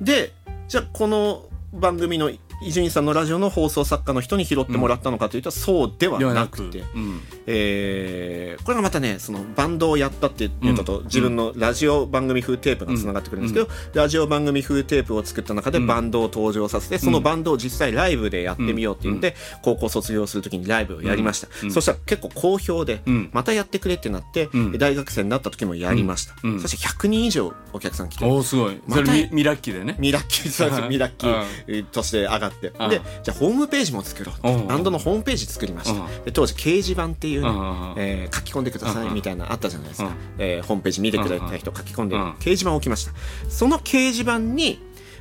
[0.00, 0.33] で
[0.68, 2.31] じゃあこの番組の
[2.64, 11.05] 伊集院さんのラジオの放送作家の人に拾ってもらったのかというと、そうではなくて、うんえーこれがまたねそのバンドをやったっていうのと、うん。
[11.05, 23.31] 自分のラジオ番組風テープがつながってくるんですけど、ラジオ番組風テープを作った中でバンドを登場させて、そのバンドを実際ライブでやってみようっていうんで、高校卒業するときにライブをやりました、そしたら結構好評で、うん。
[23.33, 24.79] またやってくれってなって、うん。
[24.79, 26.61] 大学生になった時もやりました、うん。
[26.61, 28.81] そして100人以上お客さん来ておおすごい。
[28.87, 29.96] またそれミミラッキーでね。
[29.98, 30.83] ミラッキーそうです。
[30.83, 32.91] ミラッキーとして上がってうん。
[32.91, 34.67] でじゃあホームページも作ろううん。
[34.67, 36.01] バンドのホームページ作りました。
[36.01, 36.25] うん。
[36.25, 40.09] で当時掲示板っていうねうんえー書き込んでくださいうんみたいなのあったじゃないですか。
[40.09, 40.15] うん。
[40.38, 43.12] えーホームページ見てくれた人書き込んでうん掲示板を置きました。
[43.49, 44.81] その掲示板に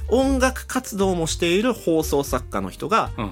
[0.10, 3.32] 音楽活動もしている放送作家の人がうん。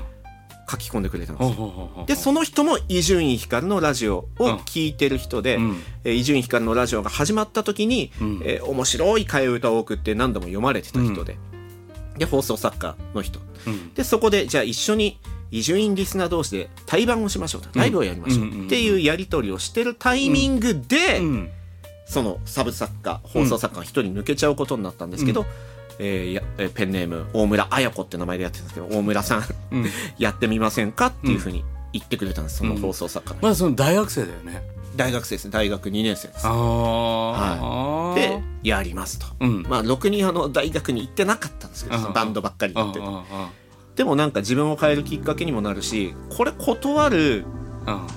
[0.72, 5.58] 書き込んでくれたんですでその人も伊集院光のラジオを聞いてる人で
[6.06, 8.42] 伊集院光のラジオが始まった時に、うん。
[8.46, 11.40] えー面白い替え歌を送って何度も読まれてた人で、
[12.20, 13.40] で放送作家の人。
[13.66, 13.94] うん。
[13.94, 15.20] でそこでじゃあ一緒に
[15.52, 17.70] 伊集院リスナー同士で対バンをしましょうと。
[17.74, 18.46] ライブをやりましょう。
[18.46, 21.50] うんっていうやり取りをしてるタイミングで、うん。
[22.06, 25.46] そのサブ作家放送作家が一人抜けちゃうことになったんですけど、
[26.00, 29.86] えーやえーペンネーム大村綾子って名前でやってるんですけど大村さん、うん。
[30.18, 34.62] やってみませんかっていうふうに言ってくれたんですその放送作家の人、まだその大学生だよね
[34.96, 35.52] 大学生ですね。
[35.52, 36.42] 大学2年生です。
[36.46, 39.64] ああ、でやりますと、うん。
[39.64, 42.14] まあろくにあの大学に行ってなかったんですけどうん。
[42.14, 43.50] バンドばっかりあ行ってああ
[43.96, 47.46] でもなんか自分を変えるきっかけにもなるしこれ断る
[47.86, 48.08] あ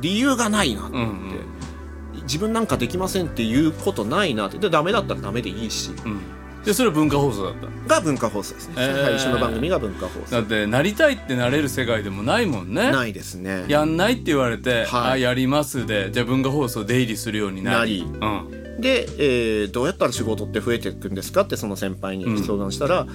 [0.00, 2.22] 理由がないなって、うんうん。
[2.22, 4.58] 自分なんかできませんっていうことないなって。
[4.58, 5.90] でダメだったらダメでいいし。
[6.04, 6.20] うん
[6.64, 7.94] でそれは文化放送だった。
[7.94, 9.04] が文化放送ですね、えー。
[9.04, 10.30] 最初の番組が文化放送。
[10.30, 12.90] だってなりたいってなれる世界でもないもんね。
[12.90, 13.64] ないですね。
[13.68, 15.12] やんないって言われて、はい。
[15.12, 18.06] あやりますでじゃあ文化放送出入りするようになり。
[18.18, 18.80] なうん。
[18.80, 23.06] で、えーどうやったら仕事って増えていくんですかってその先輩に相談したら、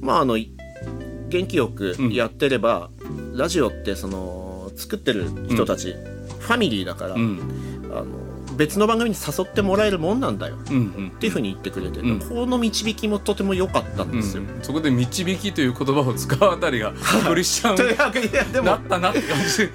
[0.00, 0.38] まああの
[1.28, 2.90] 元気よくやってれば、
[3.34, 5.94] ラジオってその作ってる人たち、
[6.38, 7.40] ファミリーだから、うん。
[7.92, 8.25] あの
[8.56, 10.56] 別の番組に誘ってもらえるもんなんだよ。
[10.70, 11.12] うんうん。
[11.14, 12.20] っていうふうに言ってくれて、うん。
[12.20, 14.42] この導きもとても良かったんですよ。
[14.42, 14.62] うん。
[14.62, 16.92] そこで導きという言葉を使うあたりが
[17.26, 19.70] クリスチャンというわけでいやでもなったなって感じ。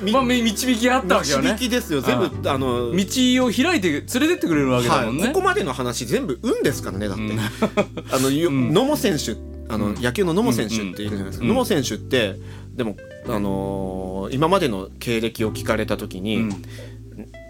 [0.00, 1.52] みまあみ導きがあったわけよね。
[1.52, 2.00] 導きですよ。
[2.00, 9.40] 全部あの道を開いて連れてってくれるわけだもんね、はい、ここまでの話全部運ですからねだって、あの 野茂選手
[9.72, 11.48] あの、野球の野茂選手っているじゃないですか、うん。
[11.48, 12.36] 野茂選手って
[12.74, 12.96] でも、
[13.28, 16.62] あのー今までの経歴を聞かれた時に、うん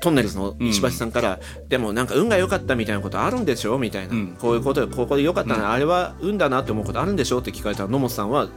[0.00, 3.78] トンネルズの石橋さんから、でもなんか運が良かったみたいなことあるんでしょ？
[3.78, 4.37] みたいな、うん。
[4.38, 7.38] こういうことでここで良かったな、あれは運だなって思うことあるんでしょ？
[7.38, 8.48] って聞かれたら野茂さんは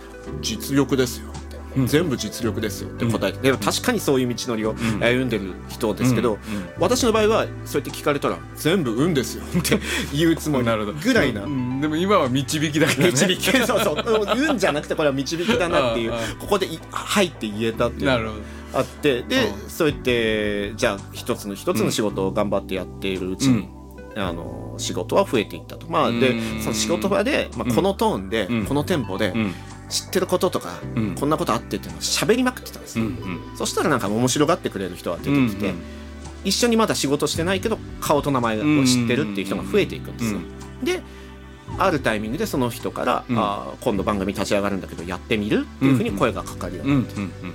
[0.42, 1.28] 実力ですよ。
[1.88, 4.78] 全部実力ですよって答えて、でも確かにそういう道のりをん。
[5.02, 6.38] 歩んでる人ですけど、うん。
[6.38, 6.42] うん。
[6.80, 9.78] 私の場合はそうやって聞かれたら全部運ですよって
[10.14, 11.44] 言うつもりなるほどぐらいな。
[11.44, 11.82] うん。
[11.82, 13.12] でも今は導きだからね。
[13.12, 14.26] 導きそうそう。
[14.38, 18.06] 運じゃなくてこれは導きだなっていう ここでいはいって言えたっていう。
[18.06, 18.42] なるほど
[18.76, 19.70] あってでうん。
[19.70, 23.68] そう言ってじゃあ一つの一つの仕事を頑張ってやっているうちに、
[24.16, 25.88] あの仕事は増えていったと。
[25.90, 26.62] まあでうん。
[26.62, 28.66] その仕事場で、まあ、このトーンで、うん。
[28.66, 29.54] このテンポで、うん。
[29.90, 31.16] 知ってることとか、うん。
[31.16, 33.12] こんなことあってっていうのを喋りまくってたんですよ、うん。
[33.12, 33.58] うん。
[33.58, 35.72] そしたらなんか面白がってくれる人が出てきて、うん。
[35.74, 35.82] うん。
[36.46, 40.40] 一緒にまだ仕事してないけど顔と名前を知ってるっていう人が増えていくんですよ、
[40.84, 41.02] で
[41.80, 43.38] あるタイミングでその人から、うん。
[43.38, 47.24] あー今度番組立ち上がるんだけどやってみるっていうふうに声がかかるようになって、うん。
[47.24, 47.30] うん。
[47.30, 47.54] うん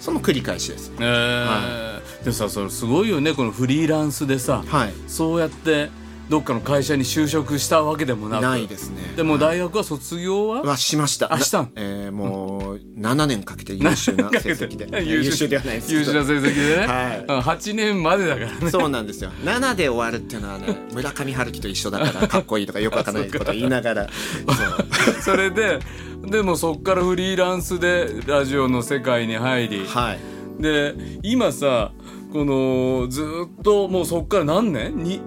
[0.00, 0.92] その繰り返しです。
[0.98, 2.24] えー。
[2.24, 4.92] でもさそのすごいよねこのフリーランスでさ、はい。
[5.06, 5.90] そうやって
[6.28, 8.42] どっかの会社に就職したわけでもなく。
[8.42, 9.12] ないですね。
[9.14, 11.32] でも大学は卒業は、はしました。
[11.32, 11.64] あしたん？
[11.66, 14.88] なえーもう7年かけて優秀な成績で。
[15.06, 15.48] 優秀。
[15.48, 15.92] ではないです。
[15.94, 17.24] 優秀な成績でね、はい。
[17.28, 18.70] うん8年までだからね。
[18.70, 19.30] そうなんですよ。
[19.44, 24.06] 7で終わるっていうのはね村上春樹と一緒だからかっこいいとかよくわかんないこと言いながら。
[24.06, 25.78] そ うそれで
[26.26, 30.18] でもそっからフリーランスでラジオの世界に入り、はい。
[30.60, 31.92] で今さ
[32.32, 34.96] このずっともうそっから何年？
[34.96, 35.20] に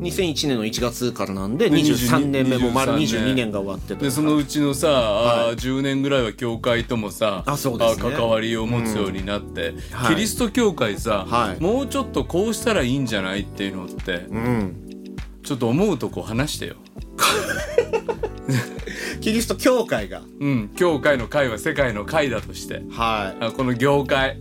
[0.00, 3.52] 2001年の1月からなんで22 23年目も丸23 22年。
[3.52, 8.08] が終わってでそのうちのさ、あー10年ぐらいは教会ともさあそうですね。
[8.08, 10.14] あ関わりを持つようになって、はい。
[10.14, 11.62] キリスト教会さ、はい。
[11.62, 15.16] もうちょっとこうしたらいいんじゃないっていうのってうん。
[15.42, 16.76] ちょっと思うとこ話してよ。
[19.20, 20.22] キリスト教会が。
[20.40, 22.82] うん、教会の会は世界の会だとして。
[22.90, 23.44] はい。
[23.44, 24.38] あこの業界。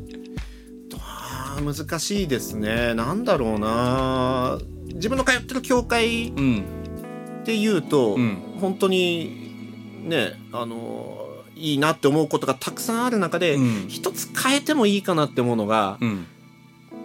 [1.61, 2.93] 難しいですね。
[2.93, 4.57] なんだろうな
[4.93, 6.63] 自分の通ってる教会っうん
[7.45, 8.38] ていうと、うん。
[8.60, 13.86] 本当にねあのいいなって思うことがたくさんある中で、うん。
[13.89, 16.27] 一つ変えてもいいかなって思うのが、うん。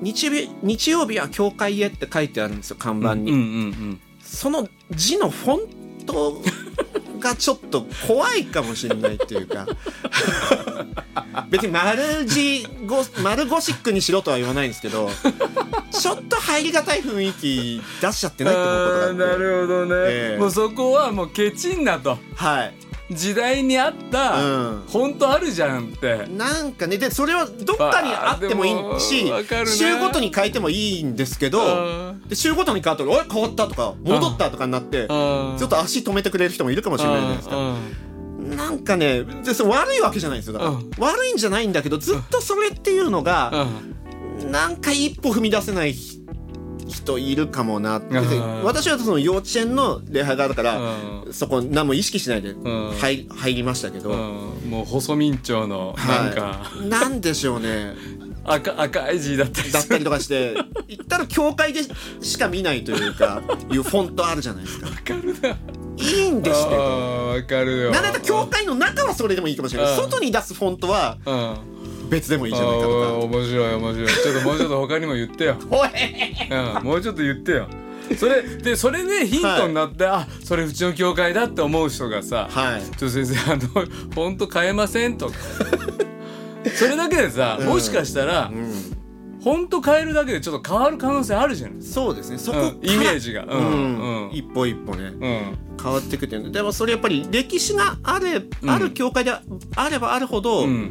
[0.00, 6.40] 日曜日日曜日は教会へって書いてあるんですよ看板に、その字のフォント
[7.18, 9.66] がちょっと怖いかもしれないっていうか。
[11.50, 15.08] 別に丸字ゴ丸ゴシックにしろとは言わないんですけど
[15.90, 20.38] ちょっと入りがたい雰囲気出しちゃってないって思うことがあなるほどね、ええ。
[20.38, 22.18] もうそこはもうケチんなと。
[22.34, 24.84] はい時代に合った、うん。
[24.88, 26.26] 本当あるじゃんって。
[26.36, 29.32] なんかねでそれはどっかにあってもいいし
[29.66, 37.56] 週ごとに変えてもいいんですけどあで週ごとに変わったら「おい変わった」とか「戻った」とかになってちあょっと足止めてくれる人もいるかもしれないじゃないですか。
[37.56, 37.76] あ
[38.56, 40.58] なんかねでそれ悪いわけじゃないんですよ。
[40.58, 43.66] だ悪いんじゃないんだけどずっとそれっていうのが、あ
[44.50, 46.20] なんか一歩踏み出せないひ
[46.88, 48.16] 人いるかもなって。
[48.16, 48.64] うん。
[48.64, 50.78] 私はその幼稚園の礼拝があるから、
[51.26, 52.56] うそこ何も意識しないでん。
[52.98, 54.14] 入,、入りましたけど、う
[54.66, 54.70] ん。
[54.70, 57.94] もう細民調のなんか、はい、なんでしょうね。
[58.44, 60.54] 赤赤い字だったりだったりとかして
[60.88, 61.80] 行ったら教会で
[62.22, 64.86] しか見ないというか いうフォントあるじゃないですか。
[64.86, 65.56] わかるな。
[66.00, 67.90] いいんですけどわかるよ。
[67.90, 69.92] なんだったら教会の中はそれでもいいかもしれない。
[69.92, 69.96] うん。
[69.96, 71.77] 外に出すフォントはうん
[72.08, 74.08] 別でもいいじゃないかと面白い面白い。
[74.08, 75.54] ちょっともうちょっと他にも言ってよ。
[75.54, 75.88] か おい。
[76.50, 77.68] うん、もうちょっと言ってよ。
[78.16, 82.82] それでそれでヒントになって、あそれうちの教会だって思う人がさ「はい。
[82.82, 85.34] ちょっと先生あのフォント変えません?」とか。
[86.74, 87.66] それだけでさ、うん。
[87.66, 88.72] もしかしたら、うん。
[89.42, 91.76] フォント変えるだけでちょっと変わる可能性あるじゃない。
[91.82, 92.38] そうですね。
[92.38, 93.44] そこうんイメージが。
[93.44, 94.26] うんうん。
[94.26, 94.30] うん。
[94.32, 95.04] 一歩一歩ね。
[95.04, 95.58] うん。
[95.80, 96.50] 変わっていくっていうの。
[96.50, 98.48] でもそれやっぱり歴史があれ、ん。
[98.66, 100.90] ある教会であればあるほど、うん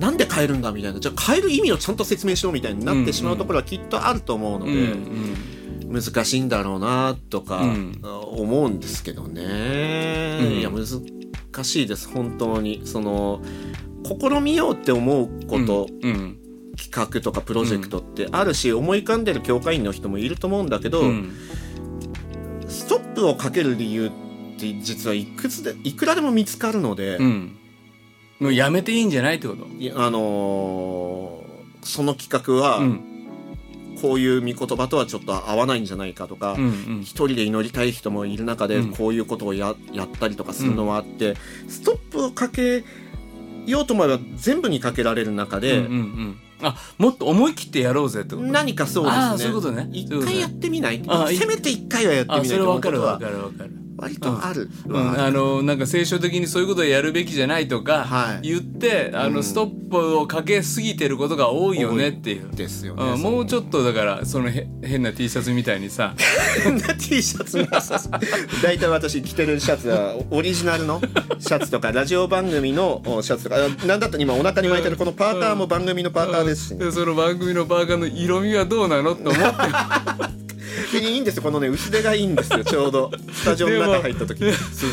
[0.00, 0.98] なんで変えるんだみたいな。
[0.98, 4.76] じゃあ変える意味をちゃんと説明しろみたいになってしまうところはきっとあると思うのうんう
[5.84, 5.92] で、ん。
[6.02, 8.00] 難しいんだろうなとかうん。
[8.02, 10.52] 思うんですけどね、うん。
[10.52, 12.80] いや難しいです本当に。
[12.84, 13.42] その
[14.04, 16.38] 試みようって思うこと、うん。
[16.78, 21.32] 企画とかプロジェクトってあるし、思い浮かんでる教会員の人もいると思うんだけど、うん。
[22.68, 24.10] ストップをかける理由っ
[24.58, 27.56] て実はいくつでいくらでも見つかるので、うん
[28.40, 29.66] もうやめていいんじゃないってこと？
[29.78, 33.06] いやあのーその企画は、うん。
[34.00, 37.00] こういう見言葉とはちょっと合わないんじゃないかとか、うんうん。
[37.02, 38.92] 一人で祈りたい人もいる中でうん。
[38.92, 41.36] こういうことをややったりとかするのはあって、
[41.68, 42.82] ストップをかけ
[43.66, 46.36] ようと思えば全部にかけられる中で、うんうんうん。
[46.62, 48.46] あもっと思い切ってやろうぜってこと？
[48.46, 49.22] 何かそうですね。
[49.22, 49.88] あーそういうことね。
[49.92, 50.32] 一そういうことね。
[50.32, 51.02] 回やってみない？
[51.06, 58.48] あいせめて一回はやってみないあそれと思うことはわかるわかるわかる割とある、うん、あのなんか聖書的にそういうことをやるべきじゃないとかはい。
[58.48, 59.44] 言って、あのうん。
[59.44, 62.50] ストップをかけすぎてることが多いよねっていう。
[62.54, 66.14] ですよね、うん、もうちょっとだからそのへ変な T シャツみたいにさ。
[66.64, 67.68] 変な T シャツ
[68.62, 71.00] 大体私着てるシャツはオリジナルの
[71.38, 74.16] シャツとかラジオ番組の おシャツとかあなんだった？
[74.16, 76.70] ら今お腹に巻いてるこのパーカーも番組のパーカーですし。
[76.74, 79.12] ね でその番組のパーカーの色味はどうなの？
[79.12, 80.49] って思って。
[80.49, 80.49] で
[81.00, 83.10] いいんですよこのね薄手がいいんですよ ちょうど。
[83.32, 84.52] スタジオの中入った時涼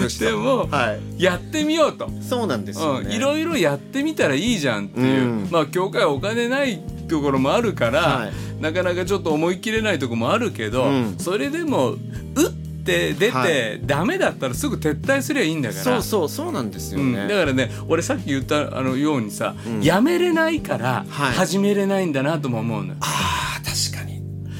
[0.10, 1.24] しさでも、はい。
[1.24, 5.48] やってみようと、そうなんですようん、ねいろいろやってみたらいいじゃんっていう、うん。
[5.52, 8.62] まあ教会はお金ないところもあるから、はい。
[8.62, 11.15] なかなかちょっと思い切れないところもあるけど、うん。
[11.19, 12.50] それでもうっ
[12.88, 13.82] て出て、はい。
[13.86, 15.84] ダメだったらすぐ撤退すりゃいいんだから。
[15.84, 19.82] そうそうそうなんですようん、ね、だからね俺さっき言ったあのようにさ、うん。
[19.82, 21.34] やめれないからはい。
[21.34, 23.96] 始めれないんだなとも思うのよ、あー確かに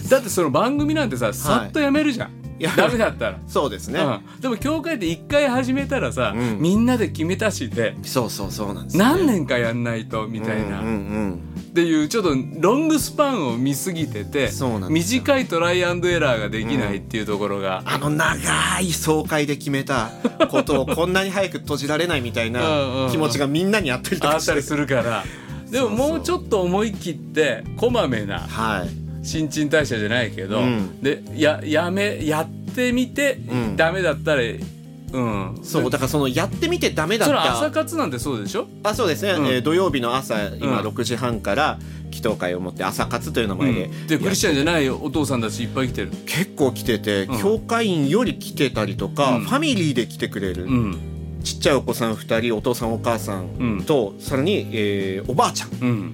[0.10, 2.72] だってその番組なんてささっとやめるじゃん、や。
[2.76, 3.40] ダメだったら。
[3.48, 6.60] そうですね、うん、でも教会って一回始めたらさ、うん。
[6.60, 12.30] みんなで決めたしでそうそうそうなんです、ね、何年かやんないとみたいな、うんうんっていうちょっと
[12.60, 14.50] ロングスパンを見すぎてて
[14.90, 20.10] 短いトライアンドエラーができないっていうところが、あの長い総会で決めた
[20.50, 23.12] ことをこんなに早く閉じられないみたい うんうんうなん。
[23.12, 25.24] 気持ちがみんなにあったりとかあったりするから。
[25.70, 31.02] でももうちょっと思い切ってこまめなはい新陳代謝じゃないけど、うん。
[31.02, 33.76] でややめやってみて、うん。
[33.76, 35.60] ダメだったらうん。
[35.64, 38.68] そうだからそのやってみてダメだっそれ朝た活なんてそうでしょ？
[38.84, 39.46] あそうですね、うん。
[39.48, 40.88] えー土曜日の朝今うん。
[40.88, 41.78] 6時半から
[42.10, 46.12] 祈祷会を持って朝活という名前で、でクリスチャンじゃないお父さんたちいっぱい来てる。
[46.26, 47.40] 結構来てて、うん。
[47.42, 49.42] 教会員より来てたりとか、うん。
[49.44, 50.98] ファミリーで来てくれる、うん。
[51.44, 53.84] ちっちゃいお子さん2人お父さんお母さん。
[53.86, 55.70] と、さらに、えーおばあちゃん。
[55.82, 56.14] うん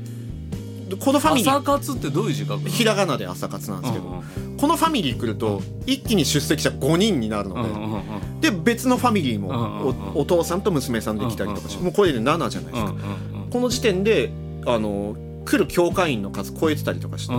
[1.00, 2.70] このファミリ朝ー活ってどういう字書くの？
[2.70, 4.24] ひらがなで朝活なんですけど、
[4.58, 12.94] このファミリー来ると一気に出席者5人になるので、で別のファミリーも、おお父さんと娘さんで来たりとかして、もうこれで7じゃないですか、
[13.52, 14.32] この時点で
[14.66, 15.16] あの
[15.46, 17.34] 来る教会員の数超えてたりとかして、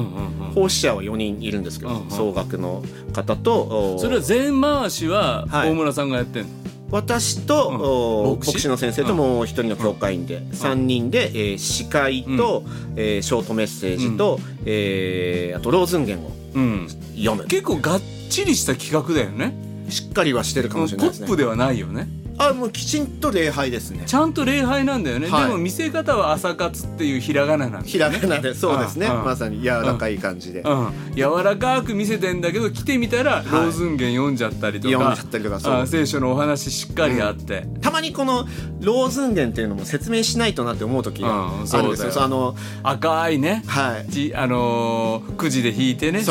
[0.54, 2.82] 奉仕者は4人いるんですけど、総額の
[3.12, 5.70] 方とおそれは全回しははい。
[5.70, 6.48] 大村さんがやってんの、
[6.90, 7.80] 私と、うん。
[7.80, 8.68] お牧師？
[8.68, 12.62] の先生ともう一人の教会員で、3人で、えー司会と、
[12.96, 17.44] えーショートメッセージと、えーあとローズン言をうん、読む。
[17.46, 19.54] 結構がっちりした企画だよね。
[19.88, 21.26] しっかりはしてるかポもしれないですね。
[21.26, 22.06] ップではないよね
[22.36, 24.04] あもうきちんと礼拝ですね。
[24.06, 25.46] ちゃんと礼拝なんだよね、はい。
[25.46, 27.88] でも見せ方は朝活っていうひらがななんだよね。
[27.88, 29.18] ひらがなでそうですね、うん。
[29.18, 34.94] うんまさに柔らかい感じで、うん、柔らかく見せてんだけど来てみたら、ローズン言読んじゃったりとか。
[34.94, 35.74] 読んじゃったりとかそう。
[35.74, 38.46] あ聖書のお話しっかりあって、たまにこの
[38.80, 41.68] ローズン言っていうのも説明しないとなって思う時がうん。
[41.72, 43.62] あるんですよ、あの赤いね。
[43.66, 44.10] はい。
[44.10, 46.22] じあのーくじで引いてね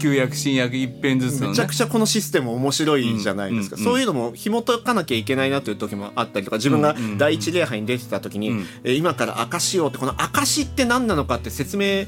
[0.00, 1.48] 旧約新約一編ずつのね。
[1.50, 3.82] めちゃくちゃこのシステム面白いじゃないですか、うん。
[3.82, 3.88] うん。
[3.88, 8.66] そういうのも紐解かなきゃいけないなという時もあったりとか自分が第一礼拝に出てた時に、うん。
[8.84, 12.04] えー今から証をってこの証って何なのかって説明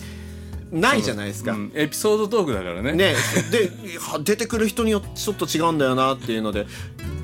[0.70, 1.52] ないじゃないですか。
[1.52, 1.72] うん。
[1.74, 2.92] エピソードトークだからね。
[2.92, 3.14] ね、
[3.50, 6.66] では出てくる人によってちょっと違うんだよなっていうので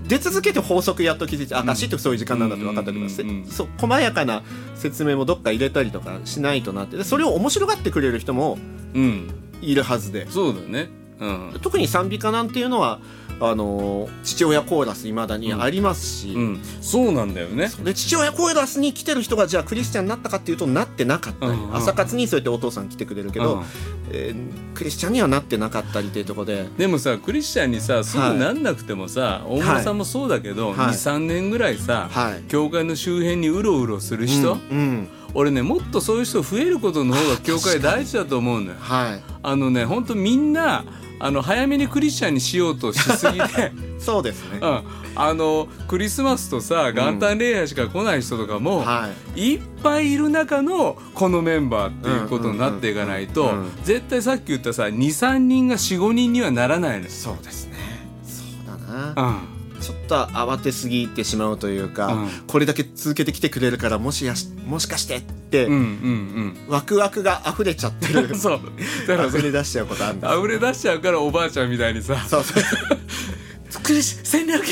[0.06, 3.50] 出続けて法則やっと気づいて証ってそういう時間なんだって分かったりとかして、うんうんうんうん。
[3.50, 4.42] そう細やかな
[4.74, 6.96] 説明もどっか入れたりとかしないとなって。
[6.96, 8.58] でそれを面白がってくれる人も
[8.94, 9.30] うん。
[9.62, 10.30] いるはずで。
[10.30, 10.88] そうだよね。
[11.20, 11.61] うん。
[11.61, 13.00] 特に賛美歌なんていうのは
[13.43, 16.61] あの父親コーラスいまだにありますし、うん。
[16.82, 17.70] そうなんだよね。
[17.82, 23.64] で父親コーラスに来てる人がじゃあクリスチャンになったかっていうとなってなかったり、うんうん朝活にそうやってお父さん来てくれるけど、うん。
[24.11, 26.66] えークリスチャンにはなってなかったりっていうところで。
[26.78, 30.76] でもさクリスチャンにさすぐなんなくてもさ、大村さんもそうだけど、はい。
[30.91, 32.43] 23年ぐらいさ、はい。
[32.49, 35.09] 教会の周辺にうろうろする人、うんうん。
[35.34, 38.76] 俺ねもっとそういう人増えることの方が教会大事だと思うのよ。
[38.80, 39.22] はい。
[39.43, 40.84] あのね本当みんな
[41.22, 44.82] あの早めにクリスチャンにしようとしすぎて、 そうですね、うん、
[45.14, 49.54] あのクリスマスとさ元旦礼拝しか来ない人とかも、はい。
[49.54, 53.72] いっぱいいる中のこのメンバーっていうことになっていかないと、うんうんうんうん。
[53.84, 57.10] 絶対さっき言ったさ23人が45人にはならないのよ。
[57.10, 57.76] そうですね。
[58.24, 58.42] そ
[58.74, 62.28] うだな、うんちょっと慌てすぎてしまうというか、うん。
[62.46, 68.28] これだけ続けてきてくれるからもしやしもしかしてって、うんうんワクワクが溢れちゃってる。
[68.28, 68.60] う んそう。
[69.06, 72.62] だから溢れ出しちゃうことあるんです溢れ出しちゃうからおばあちゃんみたいにさそうそう
[73.82, 74.62] 「クリス戦略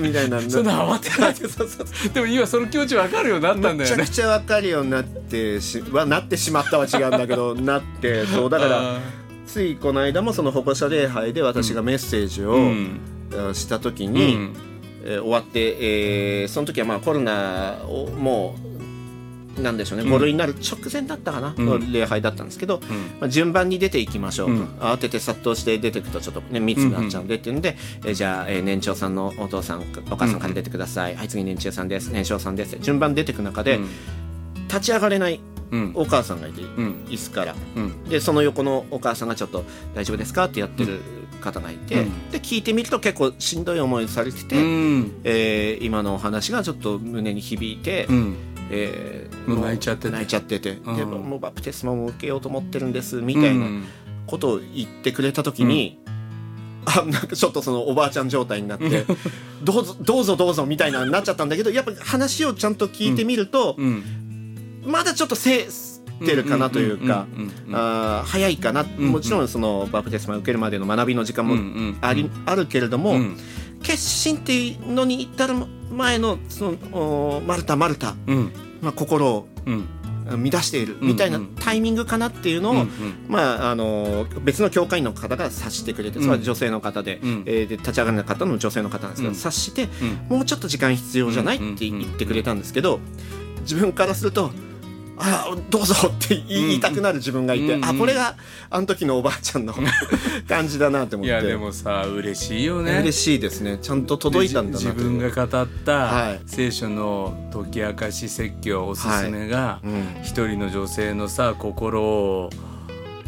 [0.00, 0.40] みたいな。
[0.40, 1.46] そんな慌てないで。
[1.48, 3.82] そうそうでも今その気持ち分かるようになったんだよね。
[3.82, 8.50] めちゃくちゃ分かるようになってしはなってしまったは違うんだけどなってそう。
[8.50, 9.00] だからあ
[9.46, 13.00] ついこの間もその保護者礼拝で私がメッセージを、ーうん。
[13.14, 13.17] え
[13.54, 14.54] した時うに、ん。
[15.04, 15.76] えー終わって、
[16.42, 18.56] えーその時はまあコロナをも
[19.56, 20.14] うなんでしょうね、うん。
[20.14, 21.66] 5類になる直前だったかな、うん。
[21.66, 22.96] の礼拝だったんですけど、うん。
[23.20, 24.64] まあ、順番に出ていきましょうと、うん。
[24.80, 27.26] 慌てて殺到して出てくとちょっと、ね、密になっちゃうん。
[27.26, 32.08] でっていうんで、えーじゃあ、えー年長さんのお父さんお母さんから出てください、はい次年中さんです。
[32.08, 32.76] 年少さんです。
[32.80, 33.80] 順番出てく中で、
[34.68, 35.57] 立ち上がれないうん
[35.94, 37.04] お母さんがいて、うん。
[37.08, 37.54] 椅子から。
[37.76, 38.04] うん。
[38.04, 39.64] でその横のお母さんがちょっと
[39.94, 41.00] 「大丈夫ですか?」ってやってる
[41.40, 42.30] 方がいて、うん。
[42.30, 45.12] で聞いてみると結構しんどい思いされてて、うん。
[45.24, 48.36] えー今のお話がちょっと胸に響いて、うん。
[48.70, 50.10] えーもう泣いちゃってて。
[50.10, 50.96] 泣いちゃってて、うん。
[50.96, 53.66] でもうバプテスマも受けようと思ってるんですみたいな
[54.26, 55.98] ことを言ってくれた時に、
[56.84, 59.04] あなんかちょっとそのおばあちゃん状態になって
[59.62, 64.02] どうぞどうぞどうぞみたいなになっちゃったんだけどやっぱ話をちゃんと聞いてみると、うん
[64.84, 65.68] まだちょっとせ
[66.18, 67.26] ってるかなというか
[68.26, 73.36] 早いかな、んもちろんそのバプテスマ受けるまでの学びの時間もうんうんあり、あるけれども、うん。
[73.82, 75.54] 決心っていうのに至る
[75.92, 76.78] 前のその
[77.38, 78.52] おマルタマルタ、うん。
[78.82, 79.88] まあ、心をうん。
[80.30, 82.88] 乱しているんみたいなタイミングかなっていうのを、うんうん。
[83.28, 86.24] まあ、あの別の教会員の方が察してくれて、うん。
[86.24, 87.42] それは女性の方で,、うん。
[87.46, 89.34] えーで立ち上がらない方の女性の方なんですけど、うん。
[89.36, 89.84] 察して、
[90.30, 93.00] うんもうちょっと時間必要じゃない、うんって言ってくれたんですけど
[93.60, 94.50] 自分からすると
[95.20, 97.84] あどうぞって言いたくなる自分がいて、うん。
[97.84, 98.36] あこれが
[98.70, 99.74] あの時のおばあちゃんの
[100.48, 101.30] 感じだなって思って。
[101.30, 102.98] いやでもさ嬉しいよね。
[103.00, 103.78] 嬉しいですね。
[103.82, 106.40] ちゃんと届いたんだ自分が語ったはい。
[106.46, 110.22] 聖書の解き明かし説教おすすめがうん。
[110.22, 112.50] 一人の女性のさ心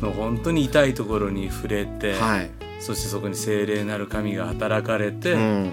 [0.00, 5.72] の本当に痛いところに触れて、はい、そしてそこに精霊なる神が働かれて、うん。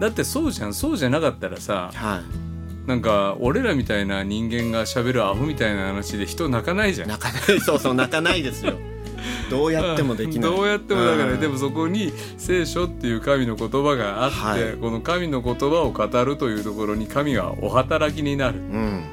[0.00, 0.74] だってそうじゃん。
[0.74, 2.51] そうじゃなかったらさはい、
[2.86, 7.08] なんか俺らみたいな人間がしゃべるアホみたいな話で人泣かないじゃん。
[7.08, 7.60] 泣かない。
[7.62, 8.74] そうそう泣かないですよ。
[9.50, 10.50] どうやってもできない。
[10.50, 11.40] どうやってもだから、うん。
[11.40, 14.76] でもそこに聖書っていう神の言葉があって、はい。
[14.80, 18.58] この神の言葉を語るというところに神がお働きになる。
[18.58, 19.04] うん。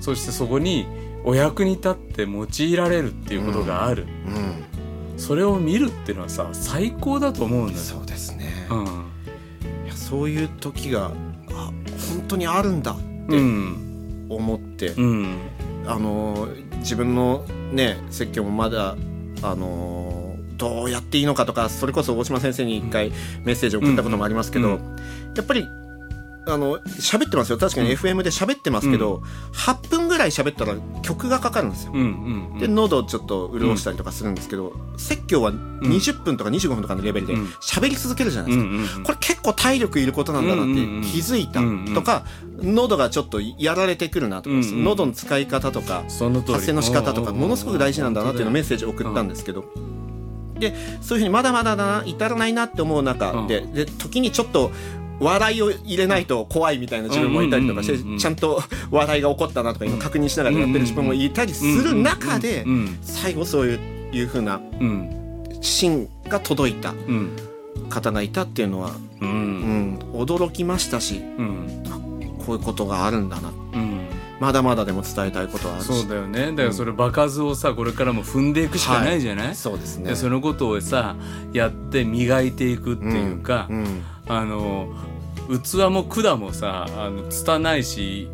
[0.00, 0.86] そしてそこに
[1.24, 5.18] お役に立って用いられるっていうことがある、うん。
[5.18, 7.78] それを見るっていうのはさ最高だと思うんだよ。
[7.78, 8.84] そうですね、うん。
[9.84, 11.12] いやそういう時が
[12.32, 13.02] 当にあるんだって
[13.36, 15.38] うん思って、うん。
[15.86, 18.96] あの自分のね説教もまだ
[19.42, 23.10] あのどうやっていいのかとかそれこそ大島先生に一回
[23.44, 24.96] メッセージを送ったこともありますけど、うん。
[25.34, 25.66] やっぱり
[26.44, 27.58] あの喋ってますよ。
[27.58, 27.96] 確かにうん。
[27.96, 29.22] FM で喋ってますけど、
[29.52, 31.92] 8分ぐらい喋ったら曲がかかるんですよ。
[31.94, 32.58] うんうんうん。
[32.58, 37.44] で喉をちょっと潤したりとかするんですけど、説教は20分とか25分とかのレベルでうん。
[37.60, 38.68] 喋り続けるじゃないですか。
[38.68, 39.02] うんうんうん。
[39.04, 41.02] これ結構体力いることなんだなってうんうんうん。
[41.02, 41.94] 気づいたうんうん。
[41.94, 42.24] とか、
[42.60, 44.84] 喉がちょっとやられてくるなとか、うんうん。
[44.84, 47.36] 喉の使い方とか、発声の仕方とかうん。
[47.36, 49.64] ものすごく大事なんだなっていうのをメッセージを送ったんですけど、
[50.62, 54.70] でそういうふうにまだまだだな至らないなって思う中で,、で時にちょっと
[55.22, 63.78] 笑いを入れないと怖いみたいな自分もいたりとかして、ちゃんと笑いが起こったなとかいうのを確認しながらやってる自分もいたりする中でうん最後そういう
[64.14, 67.36] いうふうなうん芯が届いたうん。
[67.88, 71.82] 方がいたっていうのは、ううんん、驚きましたしうん。
[72.44, 73.50] こういうことがあるんだな。
[73.50, 74.06] うん。
[74.40, 75.86] まだまだでも伝えたいことはあるし。
[75.86, 76.50] そうだよね。
[76.50, 80.10] だからそれ場数をさこれからも踏んでいくしかないじゃない、そうですね。
[80.10, 81.16] でそのことをさ
[81.52, 83.84] やって磨いていくっていうか、ん。
[83.84, 84.02] ん。
[84.26, 84.88] あの
[85.48, 88.28] 器も管もさあの拙いし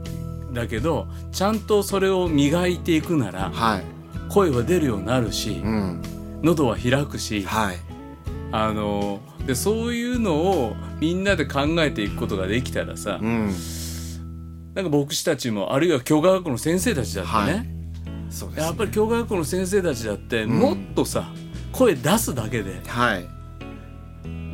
[0.52, 3.84] だけどちゃんとそれを磨いていくならはい、
[4.28, 6.02] 声は出るようになるしうん、
[6.42, 7.76] 喉は開くしはい。
[8.50, 13.54] あのでそういうのをみんなで考えていくことができたらさうん。
[14.74, 17.52] なんか牧師たちもあるいは教科学校の先生たちだってね、はい。
[17.54, 17.68] ね、
[18.56, 21.32] やっぱり教科学校の先生たちだってもっとさ、
[21.72, 23.26] 声出すだけで、はい、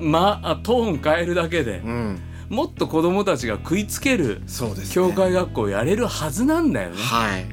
[0.00, 2.20] まあ、トーン変えるだけでうん、
[2.54, 4.40] もっと子供たちが食いつける
[4.92, 6.96] 教会学校をやれるはずなんだよね。
[6.96, 7.46] はい、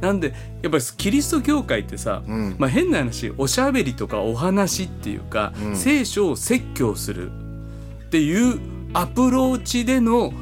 [0.00, 2.56] なんでやっぱりキリスト教会ってさ、うん。
[2.58, 5.76] まあ、変な話おしゃべりとかお話っていうか、うん。
[5.76, 8.60] 聖書を説教するっていう
[8.94, 10.32] アプローチでの、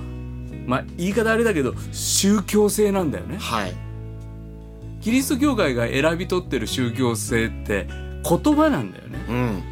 [0.67, 3.37] まあ、言い方あれだけど宗教性なんだよね。
[3.39, 3.75] はい、
[5.03, 9.19] キリスト教会が選び取ってる宗教性って言葉なんだよね。
[9.29, 9.63] うん、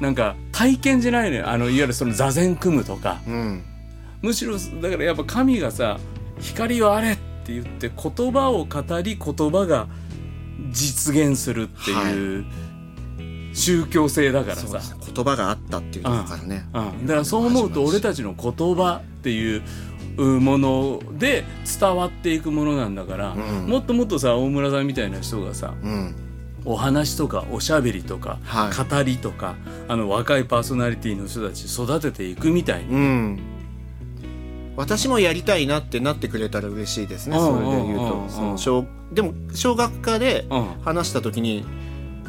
[0.00, 1.48] なんか体験じゃないのよ。
[1.48, 3.20] あのいわゆるその座禅組むとか。
[3.26, 3.64] うん、
[4.22, 5.98] むしろだからやっぱ神がさ
[6.40, 9.88] 「光はあれ」って言って言葉を語り言葉が
[10.70, 12.44] 実現するっていう
[13.54, 14.62] 宗教性だからさ。
[14.62, 14.98] そうですね。
[15.14, 19.62] 言葉があったっていうところからね、うん、だからそう思うと俺たちの言葉っていう
[20.18, 21.44] もので
[21.80, 23.66] 伝わっていくものなんだから、うん。
[23.66, 26.14] もっともっとさ大村さんみたいな人がさうん、
[26.64, 28.90] お話とかおしゃべりとか、はい。
[28.90, 29.56] 語りとか
[29.88, 33.40] あの若いパーソナリティの人たち育てていくみたいに、うん。
[34.78, 37.36] 私もやりたいなってなってくれたら嬉しいですね。
[37.36, 37.46] うん。
[37.46, 38.22] それで言ううん。
[38.22, 38.30] うん。
[38.30, 40.80] その小でも小学科でうん。
[40.82, 41.64] 話した時に。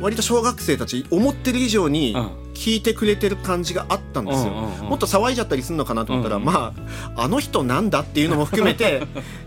[0.02, 2.50] 割と小学生たち思ってる以上にうん。
[2.56, 4.52] 聞いてくれてる感じがあったんですよ。
[4.52, 6.48] もっと騒いじゃったりするのかなと思ったら、うんうん。
[6.48, 6.74] ま
[7.16, 9.04] ああの人なんだっていうのも含めて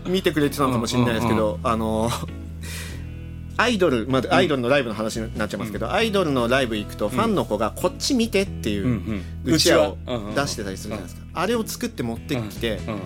[0.07, 2.09] 見てくれてたのかもしれないですけど、あの
[3.57, 9.53] アイドル、まあ、アイドルのライブの話になっちゃいますけど、アイドルのライブ行くとファンの子がこっち見てっていううんうん。
[9.53, 9.97] うちわを
[10.35, 12.99] 出してたりするじゃないですか、あれを作って持ってきて、うん。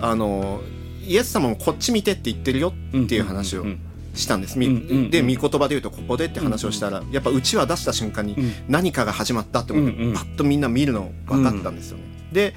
[0.00, 0.60] あの
[1.06, 3.80] イエス様もこっち見てって言ってるよっていう話をうん
[4.14, 8.52] したんです、で御言葉で言うとここでって話をしたら、やっぱうちわ出した瞬間にうん。
[8.68, 10.14] 何かが始まったって思って、うんうん。
[10.14, 12.54] パッとみんな見るの分かったんですよね、で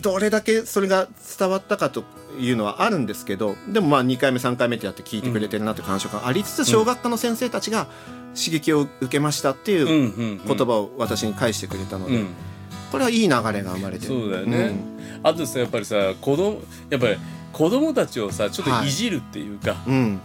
[0.00, 2.04] どれだけそれが伝わったかと
[2.38, 7.86] いうのはあるんですけどでもまあ2回目3回目ってやって聞いてくれてるなという感触がありつつ小学科の先生たちが
[8.34, 12.26] 刺激を受けましたっていううんうん言葉を私に返してくれたので、うん。
[12.90, 14.08] これはいい流れが生まれてる。
[14.08, 14.74] そうだよね、
[15.22, 17.16] あとさやっぱりさ子供やっぱり
[17.52, 18.90] 子供たちをさちょっとい。
[18.90, 20.20] じるっていうか、うん、うん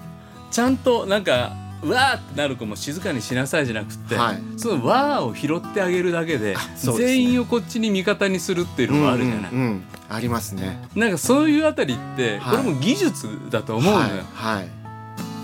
[0.52, 4.38] ちゃんとなんかうわーってなる子も静かにしなさいじゃなくて、はい。
[4.58, 6.60] そのわーを拾ってあげるだけでね。
[6.76, 9.84] 全員をこっちに味方にするっていうのがあるじゃない、うんうんうん。
[10.10, 10.80] ありますね。
[10.96, 12.58] なんかそういうあたりってはい。
[12.58, 14.70] これも技術だと思うのよ、はい、はい。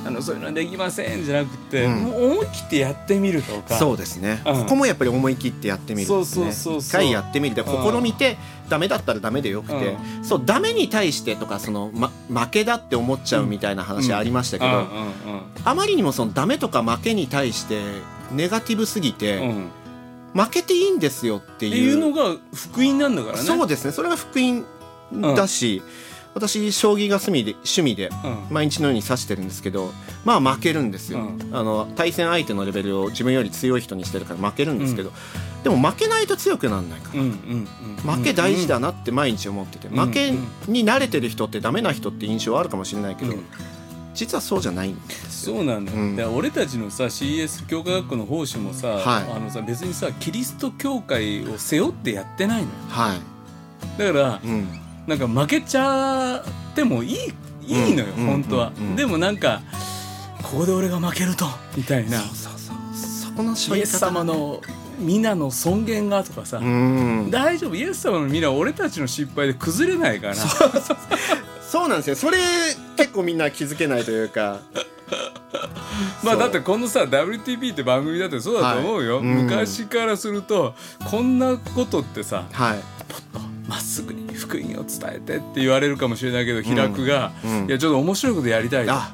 [0.07, 2.03] あのそういうのはできませんじゃなくて、うん。
[2.03, 3.75] もう思い切ってやってみるとか。
[3.75, 4.61] そうですね、うん。
[4.61, 6.77] ここもやっぱり思い切ってやってみるそうそうそうそう。
[6.79, 7.55] 一回やってみる。
[7.55, 8.37] でうん試みて
[8.69, 17.81] ダメだったらダメでよくて、そうダメに対してとかその、ま、負けだって思っちゃうみたいな話ありましたけど、うんうんあまりにもそのダメとか負けに対して
[18.31, 19.49] ネガティブすぎて、うん。
[19.49, 19.69] うん
[20.35, 21.97] 負けていいんですよっていう。
[21.97, 23.43] のが福音なんだからね。
[23.43, 23.93] そうですね。
[23.93, 24.65] それが福音
[25.33, 25.81] だし、
[26.35, 28.53] 私将棋が趣味で趣味でうん。
[28.53, 29.91] 毎日のように指してるんですけど
[30.25, 31.49] まあ負けるんですよ、うん。
[31.55, 35.11] あの対戦相手のレベルを自分より強い人にしてるから負けるんですけど、
[35.63, 37.67] でも負けないと強くならないから、うんうんうん
[38.05, 40.31] 負け大事だなって毎日思ってて、うん負け
[40.67, 43.45] に慣れてる人ってダメな人って印象あるかもしれないけど、うん。
[44.13, 45.55] 実はそうじゃないんですよ。
[45.55, 46.15] そうなんだよ、うん。
[46.15, 49.31] で俺たちのさ CS 教科学校の奉仕もさ,、はい。
[49.31, 52.73] あのさ別にさキリスト教会を背負ってやってないのよ。
[52.89, 54.67] はい、だからうん、
[55.07, 57.33] なんか負けちゃってもいい
[57.67, 59.61] いいのよ、うん本当は、うんうんでもなんか
[60.41, 61.45] ここで俺が負けると
[61.75, 62.19] みたいな。
[62.19, 64.61] そうそうそうそこのイエス様の
[64.99, 67.29] 皆の尊厳がとかさ、うん。
[67.31, 67.75] 大丈夫。
[67.75, 70.35] イエス様の皆は俺たちの失敗で崩れないから。
[70.35, 72.15] そうなんですよ。
[72.15, 72.37] それ
[72.95, 74.59] 結構みんな気づけないというか。
[76.23, 79.45] まあだってこのさ WTP って番組だってそうだと思うよ、はいうん。
[79.45, 80.75] 昔からすると
[81.09, 82.79] こんなことってさはい。
[83.67, 87.67] まっすぐに福音を伝えてって言われるかもしれないけど平久が、うん。
[87.67, 88.93] いやちょっと面白いことやりたいと。
[88.93, 89.13] あ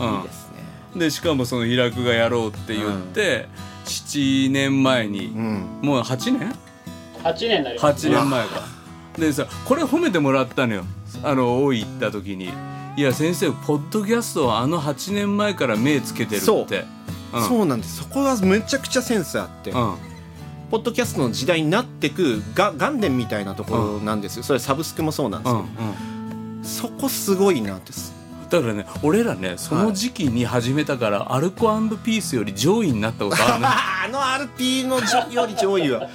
[0.00, 0.16] うん。
[0.16, 1.00] いいですね。
[1.00, 3.48] でしかもその平久がやろうって言って、
[3.84, 5.78] 7年前に、うん。
[5.82, 6.54] もう8年
[7.22, 8.08] ？8年になります。
[8.08, 8.62] 8年前か。
[9.18, 10.84] でさこれ褒めてもらったのよ。
[11.22, 12.50] あの大井行った時に
[12.96, 16.44] 「いや先生ポッドキャストはあの8年前から目つけてる」って。
[16.44, 16.66] そう。
[17.34, 17.48] うん。
[17.48, 17.98] そうなんです。
[17.98, 19.96] そこはめちゃくちゃセンスあって、うん
[20.72, 24.42] ポッドキャストの時代になってくが元年みたいなところなんですよ。
[24.42, 26.62] それサブスクもそうなんですうんけうん。
[26.62, 28.14] ど、そこすごいなってす
[28.52, 31.72] だからね俺らねその時期に始めたから、アルコ
[32.04, 33.66] ピースより上位になったことあるね
[34.04, 36.08] あの RP のじょより上位は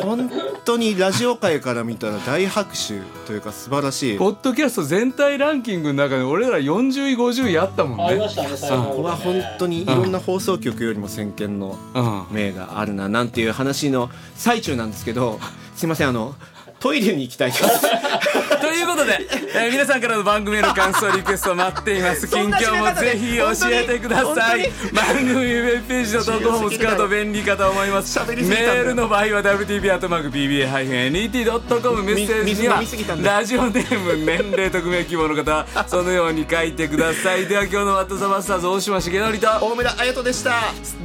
[0.00, 0.30] 本
[0.64, 4.18] 当にラジオ界から見たら大拍手というか素晴らしい。
[4.18, 8.04] こポッドキャスト全体ランキングの中で俺ら40位50位あったもんね。
[8.04, 12.26] ありまこは本当にいろんな放送局よりも先見のうん。
[12.30, 15.40] 明があるななんていう話の最中なんですけど
[15.74, 16.36] すいませんあの
[16.78, 17.62] トイレに行きたいです。
[17.62, 18.31] と
[18.72, 22.28] いうことで、 えー皆さんからの番組への感想リクエスト待っています。
[22.28, 24.70] 近況もぜひ教えてください。
[24.94, 28.18] 本番組ウェブページの投稿フォーム使うと便利かと思います。
[28.20, 37.46] メールの場合は WTB-PBA-NET.com メッセージにはみ水飲みすぎたんだよラジオネーム年齢匿名希望の方 そのように書いてください。
[37.46, 40.52] では今日の「ワット・ザ・バスターズ」大島重則と大村彩人でした。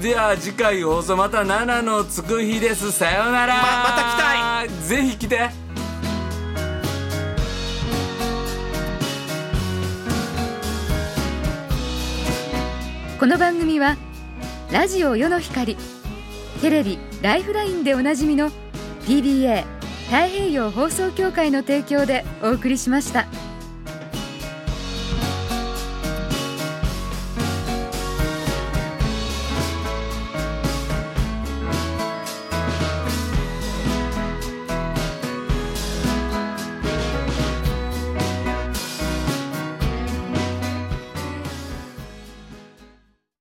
[0.01, 2.91] では次回放送また7のつく日です。
[2.91, 3.55] さようなら。
[3.55, 4.69] ままた来たい。
[4.87, 5.66] ぜひ来て
[13.19, 13.97] この番組は
[14.71, 15.75] ラジオ世の光
[16.61, 18.51] テレビ「ライフライン」でおなじみの
[19.07, 19.63] PBA
[20.05, 23.25] 太平洋放送協会の提供でお送りしました。